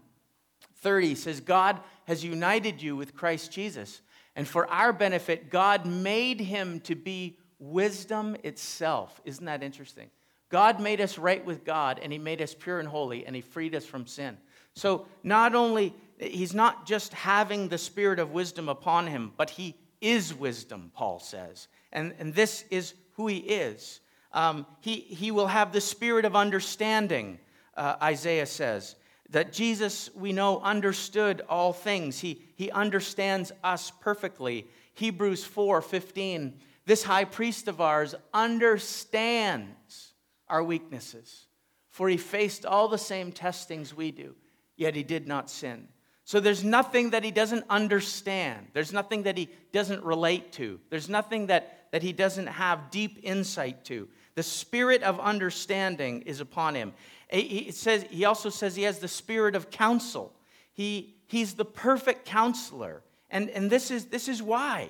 30. 0.78 1.16
says, 1.16 1.40
God 1.40 1.80
has 2.06 2.24
united 2.24 2.82
you 2.82 2.96
with 2.96 3.16
Christ 3.16 3.52
Jesus. 3.52 4.02
And 4.36 4.48
for 4.48 4.66
our 4.68 4.92
benefit, 4.92 5.52
God 5.52 5.86
made 5.86 6.40
him 6.40 6.80
to 6.82 6.96
be 6.96 7.38
wisdom 7.60 8.36
itself. 8.44 9.22
Isn't 9.24 9.46
that 9.46 9.62
interesting? 9.62 10.10
God 10.50 10.82
made 10.82 11.00
us 11.00 11.18
right 11.18 11.46
with 11.46 11.64
God, 11.64 12.00
and 12.02 12.12
he 12.12 12.18
made 12.18 12.42
us 12.42 12.54
pure 12.54 12.80
and 12.80 12.88
holy, 12.88 13.26
and 13.26 13.36
he 13.36 13.42
freed 13.42 13.76
us 13.76 13.86
from 13.86 14.08
sin. 14.08 14.38
So, 14.76 15.06
not 15.24 15.54
only, 15.54 15.94
he's 16.18 16.54
not 16.54 16.86
just 16.86 17.14
having 17.14 17.68
the 17.68 17.78
spirit 17.78 18.20
of 18.20 18.32
wisdom 18.32 18.70
upon 18.70 19.08
him, 19.08 19.34
but 19.38 19.50
he 19.50 19.76
is 20.00 20.34
wisdom, 20.34 20.92
Paul 20.96 21.20
says. 21.20 21.68
And, 21.92 22.14
and 22.20 22.34
this 22.34 22.66
is 22.70 22.94
who 23.14 23.28
he 23.28 23.38
is. 23.38 24.00
Um, 24.34 24.66
he, 24.80 25.02
he 25.02 25.32
will 25.32 25.48
have 25.48 25.74
the 25.74 25.82
spirit 25.82 26.26
of 26.26 26.36
understanding, 26.36 27.40
uh, 27.76 27.96
Isaiah 28.02 28.46
says. 28.46 28.96
That 29.30 29.54
Jesus, 29.54 30.10
we 30.16 30.34
know, 30.34 30.60
understood 30.60 31.42
all 31.48 31.74
things. 31.74 32.20
He, 32.20 32.42
he 32.56 32.72
understands 32.72 33.52
us 33.64 33.92
perfectly. 34.02 34.68
Hebrews 34.94 35.44
4 35.44 35.82
15. 35.82 36.60
This 36.86 37.04
high 37.04 37.26
priest 37.26 37.68
of 37.68 37.80
ours 37.80 38.16
understands 38.34 40.14
our 40.50 40.64
weaknesses, 40.64 41.46
for 41.90 42.10
he 42.10 42.18
faced 42.18 42.66
all 42.66 42.88
the 42.88 42.98
same 42.98 43.32
testings 43.32 43.94
we 43.94 44.12
do 44.12 44.36
yet 44.82 44.96
he 44.96 45.04
did 45.04 45.28
not 45.28 45.50
sin. 45.50 45.88
So 46.26 46.40
there's 46.40 46.64
nothing 46.64 47.12
that 47.12 47.24
he 47.24 47.32
doesn't 47.32 47.66
understand. 47.70 48.68
There's 48.74 48.92
nothing 48.92 49.24
that 49.24 49.38
he 49.38 49.50
doesn't 49.72 50.04
relate 50.04 50.52
to. 50.54 50.80
There's 50.90 51.08
nothing 51.08 51.48
that, 51.48 51.88
that 51.92 52.02
he 52.02 52.14
doesn't 52.14 52.48
have 52.48 52.90
deep 52.90 53.20
insight 53.22 53.86
to. 53.86 54.08
The 54.36 54.44
spirit 54.44 55.04
of 55.04 55.20
understanding 55.20 56.24
is 56.24 56.40
upon 56.40 56.74
him. 56.76 56.94
He, 57.30 57.72
says, 57.72 58.06
he 58.10 58.26
also 58.26 58.50
says 58.50 58.76
he 58.76 58.84
has 58.84 59.00
the 59.00 59.08
spirit 59.08 59.56
of 59.56 59.70
counsel. 59.70 60.34
He, 60.74 61.16
he's 61.28 61.54
the 61.54 61.66
perfect 61.66 62.26
counselor. 62.26 63.04
And, 63.30 63.50
and 63.50 63.70
this, 63.70 63.92
is, 63.92 64.06
this 64.06 64.28
is 64.28 64.42
why. 64.42 64.90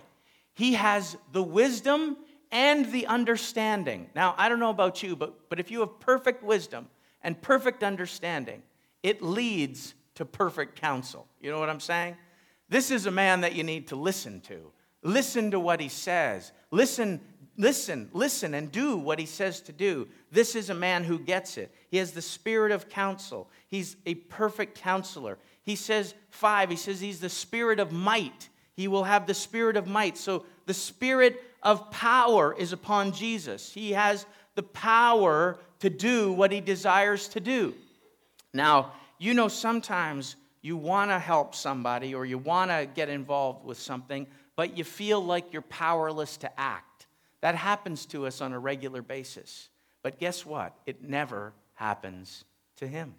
He 0.54 0.74
has 0.74 1.18
the 1.32 1.44
wisdom 1.44 2.18
and 2.52 2.92
the 2.92 3.08
understanding. 3.08 4.10
Now, 4.16 4.36
I 4.38 4.48
don't 4.48 4.60
know 4.60 4.70
about 4.70 5.04
you, 5.04 5.16
but, 5.16 5.50
but 5.50 5.60
if 5.60 5.70
you 5.70 5.82
have 5.82 6.00
perfect 6.00 6.44
wisdom 6.44 6.88
and 7.24 7.42
perfect 7.42 7.84
understanding, 7.84 8.64
it 9.04 9.22
leads 9.22 9.94
to 10.16 10.26
perfect 10.26 10.80
counsel. 10.80 11.28
You 11.40 11.52
know 11.52 11.60
what 11.60 11.70
I'm 11.70 11.80
saying? 11.80 12.16
This 12.70 12.92
is 12.92 13.06
a 13.06 13.12
man 13.12 13.42
that 13.42 13.56
you 13.56 13.64
need 13.64 13.88
to 13.90 13.96
listen 13.96 14.42
to. 14.42 14.72
Listen 15.04 15.52
to 15.52 15.60
what 15.60 15.80
he 15.80 15.90
says. 15.90 16.52
Listen, 16.70 17.20
listen, 17.58 18.10
listen, 18.14 18.54
and 18.54 18.72
do 18.72 18.98
what 18.98 19.20
he 19.20 19.26
says 19.26 19.62
to 19.62 19.72
do. 19.72 20.08
This 20.32 20.56
is 20.56 20.70
a 20.70 20.76
man 20.76 21.04
who 21.04 21.20
gets 21.20 21.58
it. 21.58 21.74
He 21.90 21.98
has 21.98 22.12
the 22.12 22.22
spirit 22.22 22.72
of 22.72 22.88
counsel. 22.88 23.50
He's 23.68 23.98
a 24.06 24.16
perfect 24.16 24.80
counselor. 24.80 25.38
He 25.64 25.76
says, 25.76 26.14
five, 26.30 26.70
he 26.70 26.76
says 26.76 27.02
he's 27.02 27.20
the 27.20 27.30
spirit 27.30 27.80
of 27.80 27.92
might. 27.92 28.50
He 28.74 28.88
will 28.88 29.04
have 29.04 29.28
the 29.28 29.34
spirit 29.34 29.76
of 29.76 29.88
might. 29.88 30.18
So 30.18 30.46
the 30.66 30.74
spirit 30.74 31.44
of 31.64 31.92
power 31.92 32.56
is 32.58 32.74
upon 32.74 33.12
Jesus. 33.12 33.74
He 33.74 33.92
has 33.92 34.26
the 34.56 34.64
power 34.64 35.60
to 35.80 35.90
do 35.90 36.32
what 36.32 36.52
he 36.52 36.62
desires 36.62 37.28
to 37.30 37.40
do. 37.40 37.74
Now, 38.54 38.94
you 39.18 39.34
know, 39.34 39.48
sometimes 39.48 40.36
you 40.62 40.78
want 40.78 41.12
to 41.12 41.20
help 41.20 41.56
somebody 41.56 42.14
or 42.14 42.26
you 42.26 42.38
want 42.38 42.72
to 42.72 42.88
get 42.94 43.10
involved 43.10 43.66
with 43.66 43.80
something, 43.80 44.28
but 44.56 44.78
you 44.78 44.84
feel 44.84 45.24
like 45.24 45.54
you're 45.54 45.62
powerless 45.64 46.38
to 46.38 46.60
act. 46.60 47.08
That 47.42 47.56
happens 47.56 48.06
to 48.08 48.28
us 48.28 48.42
on 48.42 48.54
a 48.54 48.60
regular 48.60 49.02
basis. 49.02 49.70
But 50.04 50.20
guess 50.20 50.46
what? 50.46 50.76
It 50.86 51.04
never 51.04 51.54
happens 51.76 52.46
to 52.78 52.88
him. 52.88 53.16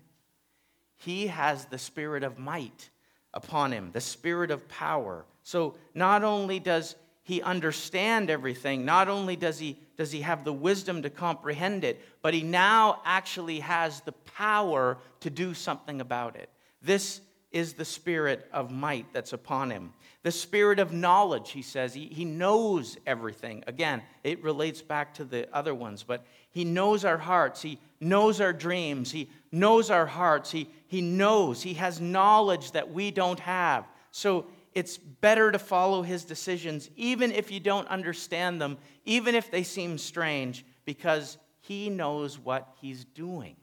He 0.97 1.27
has 1.29 1.65
the 1.65 1.79
spirit 1.79 2.23
of 2.23 2.39
might 2.39 2.91
upon 3.35 3.73
him, 3.73 3.91
the 3.93 4.01
spirit 4.01 4.51
of 4.51 4.69
power. 4.69 5.25
So 5.43 5.75
not 5.95 6.23
only 6.23 6.61
does 6.61 6.95
he 7.25 7.41
understand 7.43 8.31
everything. 8.31 8.85
Not 8.85 9.09
only 9.09 9.37
does 9.37 9.59
he, 9.59 9.79
does 9.97 10.11
he 10.11 10.23
have 10.23 10.45
the 10.45 10.52
wisdom 10.52 11.02
to 11.02 11.11
comprehend 11.11 11.85
it, 11.85 12.00
but 12.21 12.35
he 12.35 12.43
now 12.43 13.00
actually 13.05 13.61
has 13.61 14.00
the 14.00 14.12
power 14.12 14.99
to 15.21 15.31
do 15.31 15.55
something 15.55 16.00
about 16.00 16.37
it. 16.37 16.49
This 16.83 17.21
is 17.52 17.75
the 17.75 17.85
spirit 17.85 18.49
of 18.52 18.71
might 18.71 19.07
that's 19.12 19.33
upon 19.33 19.71
him. 19.71 19.93
The 20.23 20.33
spirit 20.33 20.79
of 20.79 20.93
knowledge, 20.93 21.50
he 21.50 21.62
says. 21.62 21.95
He, 21.95 22.07
he 22.07 22.25
knows 22.25 22.97
everything. 23.07 23.62
Again, 23.67 24.02
it 24.25 24.43
relates 24.43 24.81
back 24.81 25.14
to 25.14 25.25
the 25.25 25.49
other 25.55 25.75
ones, 25.75 26.02
but 26.02 26.25
he 26.50 26.64
knows 26.64 27.05
our 27.05 27.19
hearts. 27.19 27.62
He 27.62 27.79
knows 28.00 28.41
our 28.41 28.52
dreams. 28.52 29.11
He 29.12 29.31
knows 29.50 29.91
our 29.91 30.07
hearts. 30.07 30.50
He, 30.50 30.69
he 30.87 31.00
knows. 31.00 31.62
He 31.62 31.75
has 31.75 32.00
knowledge 32.00 32.73
that 32.73 32.93
we 32.93 33.11
don't 33.11 33.41
have. 33.41 33.87
So 34.12 34.47
it's 34.75 34.97
better 34.97 35.52
to 35.52 35.59
follow 35.59 36.02
his 36.02 36.25
decisions, 36.25 36.91
even 36.97 37.33
if 37.33 37.50
you 37.50 37.61
don't 37.61 37.88
understand 37.88 38.61
them, 38.61 38.79
even 39.05 39.35
if 39.35 39.50
they 39.50 39.62
seem 39.62 39.99
strange, 39.99 40.64
because 40.85 41.38
he 41.61 41.91
knows 41.91 42.38
what 42.38 42.75
he's 42.81 43.05
doing. 43.05 43.57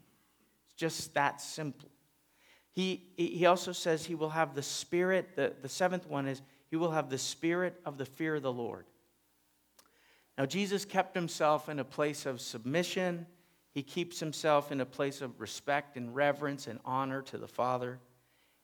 It's 0.66 0.76
just 0.76 1.14
that 1.16 1.42
simple. 1.42 1.90
He, 2.72 3.08
he 3.18 3.46
also 3.46 3.72
says 3.72 4.06
he 4.06 4.16
will 4.16 4.30
have 4.30 4.56
the 4.56 4.64
spirit, 4.64 5.36
the, 5.36 5.54
the 5.62 5.70
seventh 5.70 6.08
one 6.08 6.28
is 6.28 6.42
he 6.70 6.76
will 6.76 6.92
have 6.92 7.10
the 7.10 7.18
spirit 7.18 7.80
of 7.86 7.98
the 7.98 8.06
fear 8.06 8.36
of 8.36 8.44
the 8.44 8.54
Lord. 8.54 8.86
Now, 10.38 10.46
Jesus 10.46 10.86
kept 10.86 11.16
himself 11.16 11.68
in 11.68 11.80
a 11.80 11.84
place 11.84 12.26
of 12.26 12.40
submission. 12.40 13.26
He 13.74 13.84
keeps 13.84 14.20
himself 14.20 14.72
in 14.72 14.80
a 14.80 14.86
place 14.86 15.22
of 15.22 15.42
respect 15.42 15.98
and 15.98 16.16
reverence 16.16 16.68
and 16.68 16.80
honor 16.86 17.22
to 17.24 17.38
the 17.38 17.48
Father. 17.48 18.00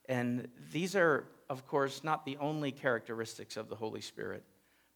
And 0.08 0.48
these 0.72 0.96
are 0.96 1.26
of 1.48 1.66
course, 1.66 2.02
not 2.02 2.24
the 2.24 2.36
only 2.38 2.72
characteristics 2.72 3.56
of 3.56 3.68
the 3.68 3.76
Holy 3.76 4.00
Spirit, 4.00 4.44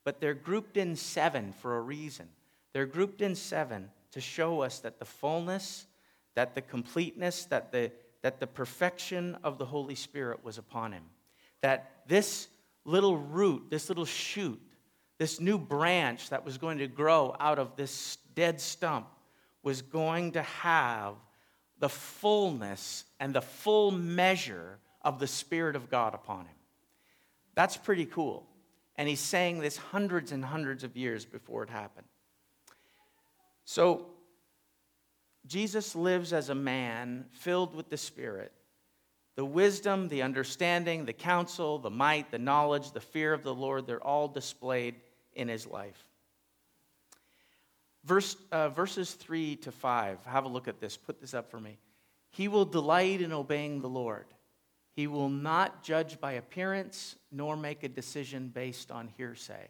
but 0.04 0.20
they're 0.20 0.34
grouped 0.34 0.76
in 0.76 0.96
seven 0.96 1.52
for 1.52 1.76
a 1.76 1.80
reason. 1.80 2.28
They're 2.72 2.86
grouped 2.86 3.20
in 3.22 3.34
seven 3.34 3.90
to 4.12 4.20
show 4.20 4.62
us 4.62 4.80
that 4.80 4.98
the 4.98 5.04
fullness, 5.04 5.86
that 6.34 6.54
the 6.54 6.62
completeness, 6.62 7.44
that 7.46 7.72
the, 7.72 7.92
that 8.22 8.40
the 8.40 8.46
perfection 8.46 9.36
of 9.44 9.58
the 9.58 9.66
Holy 9.66 9.94
Spirit 9.94 10.44
was 10.44 10.58
upon 10.58 10.92
him. 10.92 11.04
That 11.62 11.90
this 12.06 12.48
little 12.84 13.16
root, 13.16 13.70
this 13.70 13.88
little 13.88 14.04
shoot, 14.04 14.60
this 15.18 15.40
new 15.40 15.58
branch 15.58 16.30
that 16.30 16.44
was 16.44 16.58
going 16.58 16.78
to 16.78 16.86
grow 16.86 17.36
out 17.38 17.58
of 17.58 17.76
this 17.76 18.16
dead 18.34 18.60
stump 18.60 19.06
was 19.62 19.82
going 19.82 20.32
to 20.32 20.42
have 20.42 21.14
the 21.78 21.88
fullness 21.88 23.04
and 23.18 23.34
the 23.34 23.42
full 23.42 23.90
measure 23.90 24.78
of 25.02 25.18
the 25.18 25.26
Spirit 25.26 25.76
of 25.76 25.90
God 25.90 26.14
upon 26.14 26.46
him. 26.46 26.54
That's 27.54 27.76
pretty 27.76 28.06
cool. 28.06 28.46
And 28.96 29.08
he's 29.08 29.20
saying 29.20 29.60
this 29.60 29.76
hundreds 29.76 30.32
and 30.32 30.44
hundreds 30.44 30.84
of 30.84 30.96
years 30.96 31.24
before 31.24 31.62
it 31.62 31.70
happened. 31.70 32.06
So, 33.64 34.06
Jesus 35.46 35.94
lives 35.94 36.32
as 36.32 36.48
a 36.48 36.54
man 36.54 37.24
filled 37.32 37.74
with 37.74 37.88
the 37.88 37.96
Spirit. 37.96 38.52
The 39.36 39.44
wisdom, 39.44 40.08
the 40.08 40.22
understanding, 40.22 41.06
the 41.06 41.12
counsel, 41.12 41.78
the 41.78 41.90
might, 41.90 42.30
the 42.30 42.38
knowledge, 42.38 42.92
the 42.92 43.00
fear 43.00 43.32
of 43.32 43.42
the 43.42 43.54
Lord, 43.54 43.86
they're 43.86 44.02
all 44.02 44.28
displayed 44.28 44.96
in 45.34 45.48
his 45.48 45.66
life. 45.66 46.04
Verse, 48.04 48.36
uh, 48.50 48.68
verses 48.70 49.12
3 49.12 49.56
to 49.56 49.72
5, 49.72 50.24
have 50.26 50.44
a 50.44 50.48
look 50.48 50.68
at 50.68 50.80
this. 50.80 50.96
Put 50.96 51.20
this 51.20 51.34
up 51.34 51.50
for 51.50 51.60
me. 51.60 51.78
He 52.30 52.48
will 52.48 52.64
delight 52.64 53.20
in 53.20 53.32
obeying 53.32 53.80
the 53.80 53.88
Lord. 53.88 54.26
He 55.00 55.06
will 55.06 55.30
not 55.30 55.82
judge 55.82 56.20
by 56.20 56.32
appearance, 56.32 57.16
nor 57.32 57.56
make 57.56 57.84
a 57.84 57.88
decision 57.88 58.48
based 58.48 58.90
on 58.90 59.08
hearsay. 59.16 59.68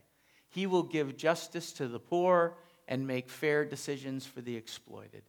He 0.49 0.67
will 0.67 0.83
give 0.83 1.17
justice 1.17 1.73
to 1.75 1.87
the 1.87 2.01
poor 2.01 2.57
and 2.89 3.07
make 3.07 3.31
fair 3.31 3.65
decisions 3.65 4.27
for 4.27 4.41
the 4.41 4.57
exploited. 4.57 5.23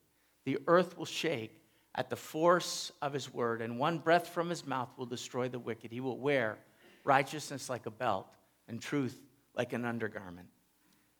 The 0.44 0.58
earth 0.66 0.98
will 0.98 1.06
shake 1.06 1.56
at 1.94 2.10
the 2.10 2.16
force 2.16 2.92
of 3.04 3.14
his 3.14 3.32
word, 3.32 3.62
and 3.62 3.78
one 3.78 4.00
breath 4.00 4.30
from 4.30 4.50
his 4.50 4.66
mouth 4.66 4.90
will 4.98 5.06
destroy 5.06 5.50
the 5.50 5.60
wicked. 5.60 5.92
He 5.92 6.02
will 6.02 6.18
wear 6.18 6.58
righteousness 7.04 7.70
like 7.70 7.86
a 7.86 7.92
belt, 7.92 8.26
and 8.68 8.82
truth 8.82 9.22
like 9.54 9.72
an 9.72 9.86
undergarment. 9.86 10.48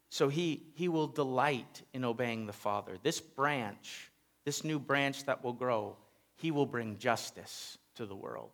So 0.10 0.28
he, 0.28 0.64
he 0.74 0.88
will 0.88 1.06
delight 1.06 1.84
in 1.94 2.04
obeying 2.04 2.48
the 2.48 2.52
Father. 2.52 2.98
This 3.04 3.22
branch, 3.22 4.10
this 4.44 4.64
new 4.64 4.80
branch 4.80 5.26
that 5.26 5.44
will 5.44 5.54
grow, 5.54 5.98
he 6.38 6.50
will 6.50 6.66
bring 6.66 6.98
justice 6.98 7.78
to 7.94 8.08
the 8.08 8.16
world. 8.16 8.50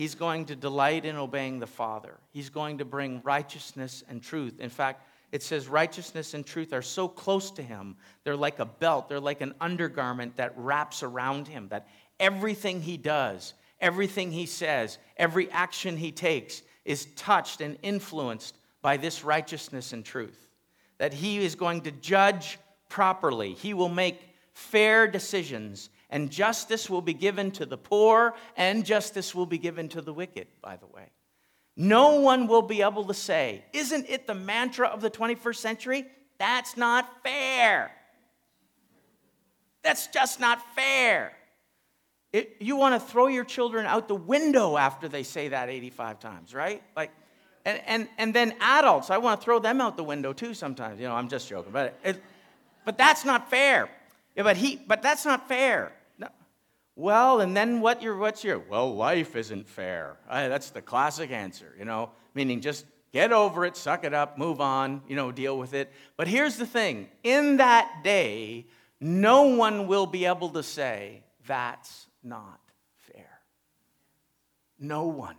He's 0.00 0.14
going 0.14 0.46
to 0.46 0.56
delight 0.56 1.04
in 1.04 1.16
obeying 1.16 1.58
the 1.58 1.66
Father. 1.66 2.14
He's 2.30 2.48
going 2.48 2.78
to 2.78 2.86
bring 2.86 3.20
righteousness 3.22 4.02
and 4.08 4.22
truth. 4.22 4.58
In 4.58 4.70
fact, 4.70 5.06
it 5.30 5.42
says 5.42 5.68
righteousness 5.68 6.32
and 6.32 6.46
truth 6.46 6.72
are 6.72 6.80
so 6.80 7.06
close 7.06 7.50
to 7.50 7.62
him. 7.62 7.96
They're 8.24 8.34
like 8.34 8.60
a 8.60 8.64
belt, 8.64 9.10
they're 9.10 9.20
like 9.20 9.42
an 9.42 9.52
undergarment 9.60 10.38
that 10.38 10.54
wraps 10.56 11.02
around 11.02 11.48
him, 11.48 11.68
that 11.68 11.86
everything 12.18 12.80
he 12.80 12.96
does, 12.96 13.52
everything 13.78 14.32
he 14.32 14.46
says, 14.46 14.96
every 15.18 15.50
action 15.50 15.98
he 15.98 16.12
takes 16.12 16.62
is 16.86 17.04
touched 17.14 17.60
and 17.60 17.76
influenced 17.82 18.56
by 18.80 18.96
this 18.96 19.22
righteousness 19.22 19.92
and 19.92 20.02
truth 20.02 20.48
that 20.96 21.12
he 21.12 21.44
is 21.44 21.54
going 21.54 21.82
to 21.82 21.90
judge 21.90 22.58
properly. 22.88 23.52
He 23.52 23.74
will 23.74 23.90
make 23.90 24.18
fair 24.54 25.06
decisions, 25.06 25.90
and 26.10 26.30
justice 26.30 26.90
will 26.90 27.02
be 27.02 27.14
given 27.14 27.50
to 27.52 27.66
the 27.66 27.78
poor, 27.78 28.34
and 28.56 28.84
justice 28.84 29.34
will 29.34 29.46
be 29.46 29.58
given 29.58 29.88
to 29.90 30.02
the 30.02 30.12
wicked, 30.12 30.48
by 30.60 30.76
the 30.76 30.86
way. 30.86 31.10
No 31.76 32.20
one 32.20 32.46
will 32.46 32.62
be 32.62 32.82
able 32.82 33.04
to 33.06 33.14
say, 33.14 33.64
Isn't 33.72 34.06
it 34.08 34.26
the 34.26 34.34
mantra 34.34 34.88
of 34.88 35.00
the 35.00 35.10
21st 35.10 35.56
century? 35.56 36.04
That's 36.38 36.76
not 36.76 37.22
fair. 37.22 37.92
That's 39.82 40.08
just 40.08 40.40
not 40.40 40.60
fair. 40.74 41.32
It, 42.32 42.56
you 42.60 42.76
want 42.76 43.00
to 43.00 43.00
throw 43.00 43.26
your 43.26 43.44
children 43.44 43.86
out 43.86 44.08
the 44.08 44.14
window 44.14 44.76
after 44.76 45.08
they 45.08 45.22
say 45.22 45.48
that 45.48 45.68
85 45.68 46.20
times, 46.20 46.54
right? 46.54 46.82
Like, 46.94 47.10
and, 47.64 47.80
and, 47.86 48.08
and 48.18 48.34
then 48.34 48.54
adults, 48.60 49.10
I 49.10 49.18
want 49.18 49.40
to 49.40 49.44
throw 49.44 49.58
them 49.58 49.80
out 49.80 49.96
the 49.96 50.04
window 50.04 50.32
too 50.32 50.54
sometimes. 50.54 51.00
You 51.00 51.08
know, 51.08 51.14
I'm 51.14 51.28
just 51.28 51.48
joking. 51.48 51.72
But, 51.72 51.98
it, 52.04 52.22
but 52.84 52.96
that's 52.96 53.24
not 53.24 53.50
fair. 53.50 53.88
Yeah, 54.36 54.44
but, 54.44 54.56
he, 54.56 54.76
but 54.86 55.02
that's 55.02 55.24
not 55.24 55.48
fair. 55.48 55.92
Well, 57.00 57.40
and 57.40 57.56
then 57.56 57.80
what 57.80 58.02
your, 58.02 58.18
what's 58.18 58.44
your, 58.44 58.58
well, 58.58 58.94
life 58.94 59.34
isn't 59.34 59.66
fair. 59.66 60.18
That's 60.28 60.68
the 60.68 60.82
classic 60.82 61.30
answer, 61.30 61.74
you 61.78 61.86
know, 61.86 62.10
meaning 62.34 62.60
just 62.60 62.84
get 63.10 63.32
over 63.32 63.64
it, 63.64 63.74
suck 63.74 64.04
it 64.04 64.12
up, 64.12 64.36
move 64.36 64.60
on, 64.60 65.00
you 65.08 65.16
know, 65.16 65.32
deal 65.32 65.58
with 65.58 65.72
it. 65.72 65.90
But 66.18 66.28
here's 66.28 66.58
the 66.58 66.66
thing 66.66 67.08
in 67.22 67.56
that 67.56 68.02
day, 68.04 68.66
no 69.00 69.44
one 69.44 69.86
will 69.86 70.04
be 70.04 70.26
able 70.26 70.50
to 70.50 70.62
say, 70.62 71.22
that's 71.46 72.06
not 72.22 72.60
fair. 72.98 73.40
No 74.78 75.06
one 75.06 75.36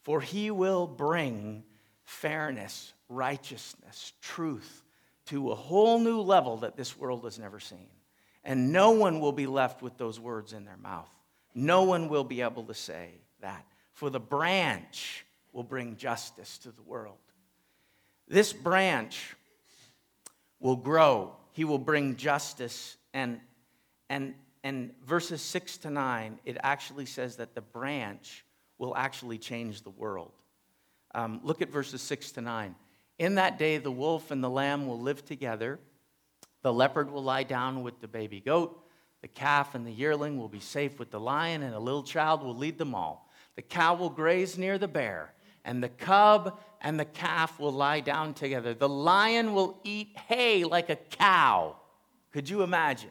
for 0.00 0.22
he 0.22 0.50
will 0.50 0.86
bring 0.86 1.64
fairness, 2.02 2.94
righteousness, 3.10 4.14
truth 4.22 4.82
to 5.26 5.52
a 5.52 5.54
whole 5.54 6.00
new 6.00 6.22
level 6.22 6.56
that 6.58 6.78
this 6.78 6.96
world 6.98 7.24
has 7.24 7.38
never 7.38 7.60
seen. 7.60 7.88
And 8.44 8.72
no 8.72 8.90
one 8.90 9.20
will 9.20 9.32
be 9.32 9.46
left 9.46 9.82
with 9.82 9.96
those 9.98 10.18
words 10.18 10.52
in 10.52 10.64
their 10.64 10.76
mouth. 10.76 11.08
No 11.54 11.84
one 11.84 12.08
will 12.08 12.24
be 12.24 12.40
able 12.40 12.64
to 12.64 12.74
say 12.74 13.10
that. 13.40 13.64
For 13.92 14.10
the 14.10 14.20
branch 14.20 15.24
will 15.52 15.62
bring 15.62 15.96
justice 15.96 16.58
to 16.58 16.72
the 16.72 16.82
world. 16.82 17.18
This 18.26 18.52
branch 18.52 19.36
will 20.58 20.76
grow. 20.76 21.36
He 21.52 21.64
will 21.64 21.78
bring 21.78 22.16
justice. 22.16 22.96
And, 23.12 23.40
and, 24.08 24.34
and 24.64 24.92
verses 25.04 25.42
6 25.42 25.78
to 25.78 25.90
9, 25.90 26.38
it 26.44 26.56
actually 26.62 27.06
says 27.06 27.36
that 27.36 27.54
the 27.54 27.60
branch 27.60 28.44
will 28.78 28.96
actually 28.96 29.38
change 29.38 29.82
the 29.82 29.90
world. 29.90 30.32
Um, 31.14 31.40
look 31.42 31.60
at 31.60 31.70
verses 31.70 32.00
6 32.00 32.32
to 32.32 32.40
9. 32.40 32.74
In 33.18 33.34
that 33.36 33.58
day, 33.58 33.78
the 33.78 33.90
wolf 33.90 34.30
and 34.30 34.42
the 34.42 34.50
lamb 34.50 34.86
will 34.86 34.98
live 34.98 35.24
together. 35.24 35.78
The 36.62 36.72
leopard 36.72 37.10
will 37.10 37.22
lie 37.22 37.42
down 37.42 37.82
with 37.82 38.00
the 38.00 38.08
baby 38.08 38.40
goat. 38.40 38.78
The 39.20 39.28
calf 39.28 39.74
and 39.74 39.86
the 39.86 39.92
yearling 39.92 40.38
will 40.38 40.48
be 40.48 40.60
safe 40.60 40.98
with 40.98 41.10
the 41.10 41.20
lion, 41.20 41.62
and 41.62 41.74
a 41.74 41.78
little 41.78 42.02
child 42.02 42.42
will 42.42 42.56
lead 42.56 42.78
them 42.78 42.94
all. 42.94 43.30
The 43.56 43.62
cow 43.62 43.94
will 43.94 44.10
graze 44.10 44.56
near 44.56 44.78
the 44.78 44.88
bear, 44.88 45.34
and 45.64 45.82
the 45.82 45.88
cub 45.88 46.60
and 46.80 46.98
the 46.98 47.04
calf 47.04 47.60
will 47.60 47.72
lie 47.72 48.00
down 48.00 48.34
together. 48.34 48.74
The 48.74 48.88
lion 48.88 49.54
will 49.54 49.80
eat 49.84 50.16
hay 50.16 50.64
like 50.64 50.90
a 50.90 50.96
cow. 50.96 51.76
Could 52.32 52.48
you 52.48 52.62
imagine? 52.62 53.10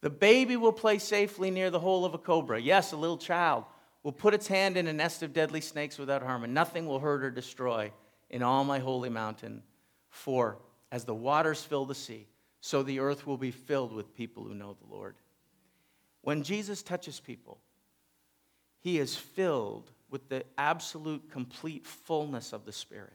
The 0.00 0.10
baby 0.10 0.56
will 0.56 0.72
play 0.72 0.98
safely 0.98 1.50
near 1.50 1.70
the 1.70 1.80
hole 1.80 2.04
of 2.04 2.14
a 2.14 2.18
cobra. 2.18 2.60
Yes, 2.60 2.92
a 2.92 2.96
little 2.96 3.18
child 3.18 3.64
will 4.02 4.12
put 4.12 4.32
its 4.32 4.46
hand 4.46 4.76
in 4.76 4.86
a 4.86 4.92
nest 4.92 5.22
of 5.22 5.32
deadly 5.32 5.60
snakes 5.60 5.98
without 5.98 6.22
harm, 6.22 6.44
and 6.44 6.54
nothing 6.54 6.86
will 6.86 7.00
hurt 7.00 7.22
or 7.22 7.30
destroy 7.30 7.92
in 8.30 8.42
all 8.42 8.64
my 8.64 8.78
holy 8.78 9.10
mountain. 9.10 9.62
For 10.08 10.58
as 10.90 11.04
the 11.04 11.14
waters 11.14 11.62
fill 11.62 11.84
the 11.84 11.94
sea, 11.94 12.26
so 12.60 12.82
the 12.82 13.00
earth 13.00 13.26
will 13.26 13.36
be 13.36 13.50
filled 13.50 13.92
with 13.92 14.14
people 14.14 14.44
who 14.44 14.54
know 14.54 14.74
the 14.74 14.94
Lord. 14.94 15.16
When 16.22 16.42
Jesus 16.42 16.82
touches 16.82 17.20
people, 17.20 17.58
he 18.80 18.98
is 18.98 19.16
filled 19.16 19.90
with 20.10 20.28
the 20.28 20.44
absolute, 20.56 21.30
complete 21.30 21.86
fullness 21.86 22.52
of 22.52 22.64
the 22.64 22.72
Spirit. 22.72 23.12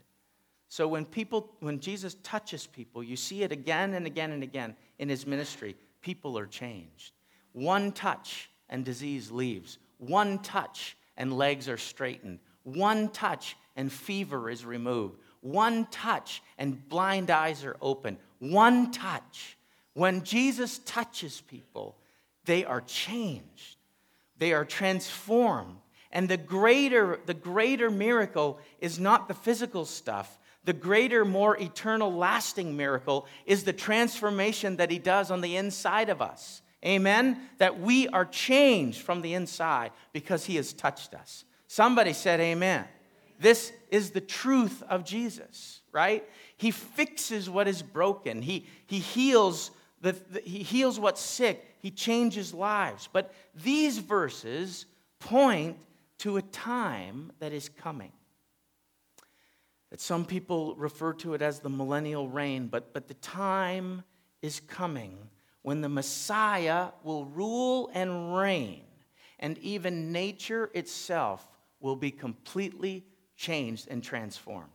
So 0.69 0.87
when 0.87 1.05
people, 1.05 1.51
when 1.59 1.79
Jesus 1.79 2.15
touches 2.23 2.65
people, 2.65 3.03
you 3.03 3.15
see 3.15 3.43
it 3.43 3.51
again 3.51 3.93
and 3.93 4.07
again 4.07 4.31
and 4.31 4.43
again 4.43 4.75
in 4.97 5.09
his 5.09 5.27
ministry 5.27 5.75
people 6.01 6.37
are 6.37 6.45
changed. 6.45 7.13
One 7.53 7.91
touch 7.91 8.49
and 8.69 8.83
disease 8.83 9.31
leaves. 9.31 9.79
One 9.97 10.39
touch 10.39 10.97
and 11.17 11.37
legs 11.37 11.69
are 11.69 11.77
straightened. 11.77 12.39
One 12.63 13.09
touch 13.09 13.55
and 13.75 13.91
fever 13.91 14.49
is 14.49 14.65
removed. 14.65 15.19
One 15.43 15.85
touch 15.87 16.41
and 16.57 16.87
blind 16.87 17.29
eyes 17.29 17.65
are 17.65 17.75
open. 17.81 18.17
One 18.39 18.91
touch. 18.91 19.57
When 19.93 20.23
Jesus 20.23 20.79
touches 20.79 21.41
people, 21.41 21.97
they 22.45 22.63
are 22.65 22.81
changed. 22.81 23.77
They 24.37 24.53
are 24.53 24.65
transformed. 24.65 25.75
And 26.11 26.29
the 26.29 26.37
greater, 26.37 27.19
the 27.25 27.33
greater 27.33 27.91
miracle 27.91 28.59
is 28.79 28.99
not 28.99 29.27
the 29.27 29.33
physical 29.33 29.83
stuff, 29.85 30.39
the 30.63 30.73
greater, 30.73 31.25
more 31.25 31.57
eternal, 31.57 32.13
lasting 32.13 32.77
miracle 32.77 33.27
is 33.45 33.65
the 33.65 33.73
transformation 33.73 34.77
that 34.77 34.91
He 34.91 34.99
does 34.99 35.29
on 35.29 35.41
the 35.41 35.57
inside 35.57 36.09
of 36.09 36.21
us. 36.21 36.61
Amen? 36.85 37.49
That 37.57 37.81
we 37.81 38.07
are 38.07 38.25
changed 38.25 39.01
from 39.01 39.21
the 39.21 39.33
inside 39.33 39.91
because 40.13 40.45
He 40.45 40.55
has 40.55 40.71
touched 40.71 41.13
us. 41.13 41.43
Somebody 41.67 42.13
said, 42.13 42.39
Amen. 42.39 42.85
This 43.43 43.73
is 43.91 44.11
the 44.11 44.21
truth 44.21 44.81
of 44.87 45.03
Jesus, 45.03 45.81
right? 45.91 46.23
He 46.55 46.71
fixes 46.71 47.49
what 47.49 47.67
is 47.67 47.81
broken, 47.83 48.41
He, 48.41 48.67
he, 48.87 48.99
heals, 48.99 49.71
the, 49.99 50.13
the 50.13 50.39
he 50.39 50.63
heals 50.63 50.97
what's 50.97 51.19
sick, 51.19 51.61
He 51.79 51.91
changes 51.91 52.53
lives. 52.53 53.09
But 53.11 53.33
these 53.53 53.97
verses 53.97 54.85
point 55.19 55.77
to 56.19 56.37
a 56.37 56.41
time 56.41 57.33
that 57.39 57.51
is 57.51 57.67
coming 57.67 58.13
that 59.91 59.99
some 59.99 60.23
people 60.25 60.73
refer 60.75 61.11
to 61.13 61.33
it 61.33 61.41
as 61.41 61.59
the 61.59 61.69
millennial 61.69 62.29
reign, 62.29 62.67
but, 62.67 62.93
but 62.93 63.07
the 63.07 63.13
time 63.15 64.03
is 64.41 64.61
coming 64.61 65.15
when 65.63 65.81
the 65.81 65.89
Messiah 65.89 66.87
will 67.03 67.25
rule 67.25 67.91
and 67.93 68.35
reign, 68.35 68.81
and 69.37 69.57
even 69.59 70.13
nature 70.13 70.71
itself 70.73 71.47
will 71.79 71.95
be 71.97 72.09
completely 72.09 73.05
changed 73.35 73.87
and 73.89 74.03
transformed. 74.03 74.69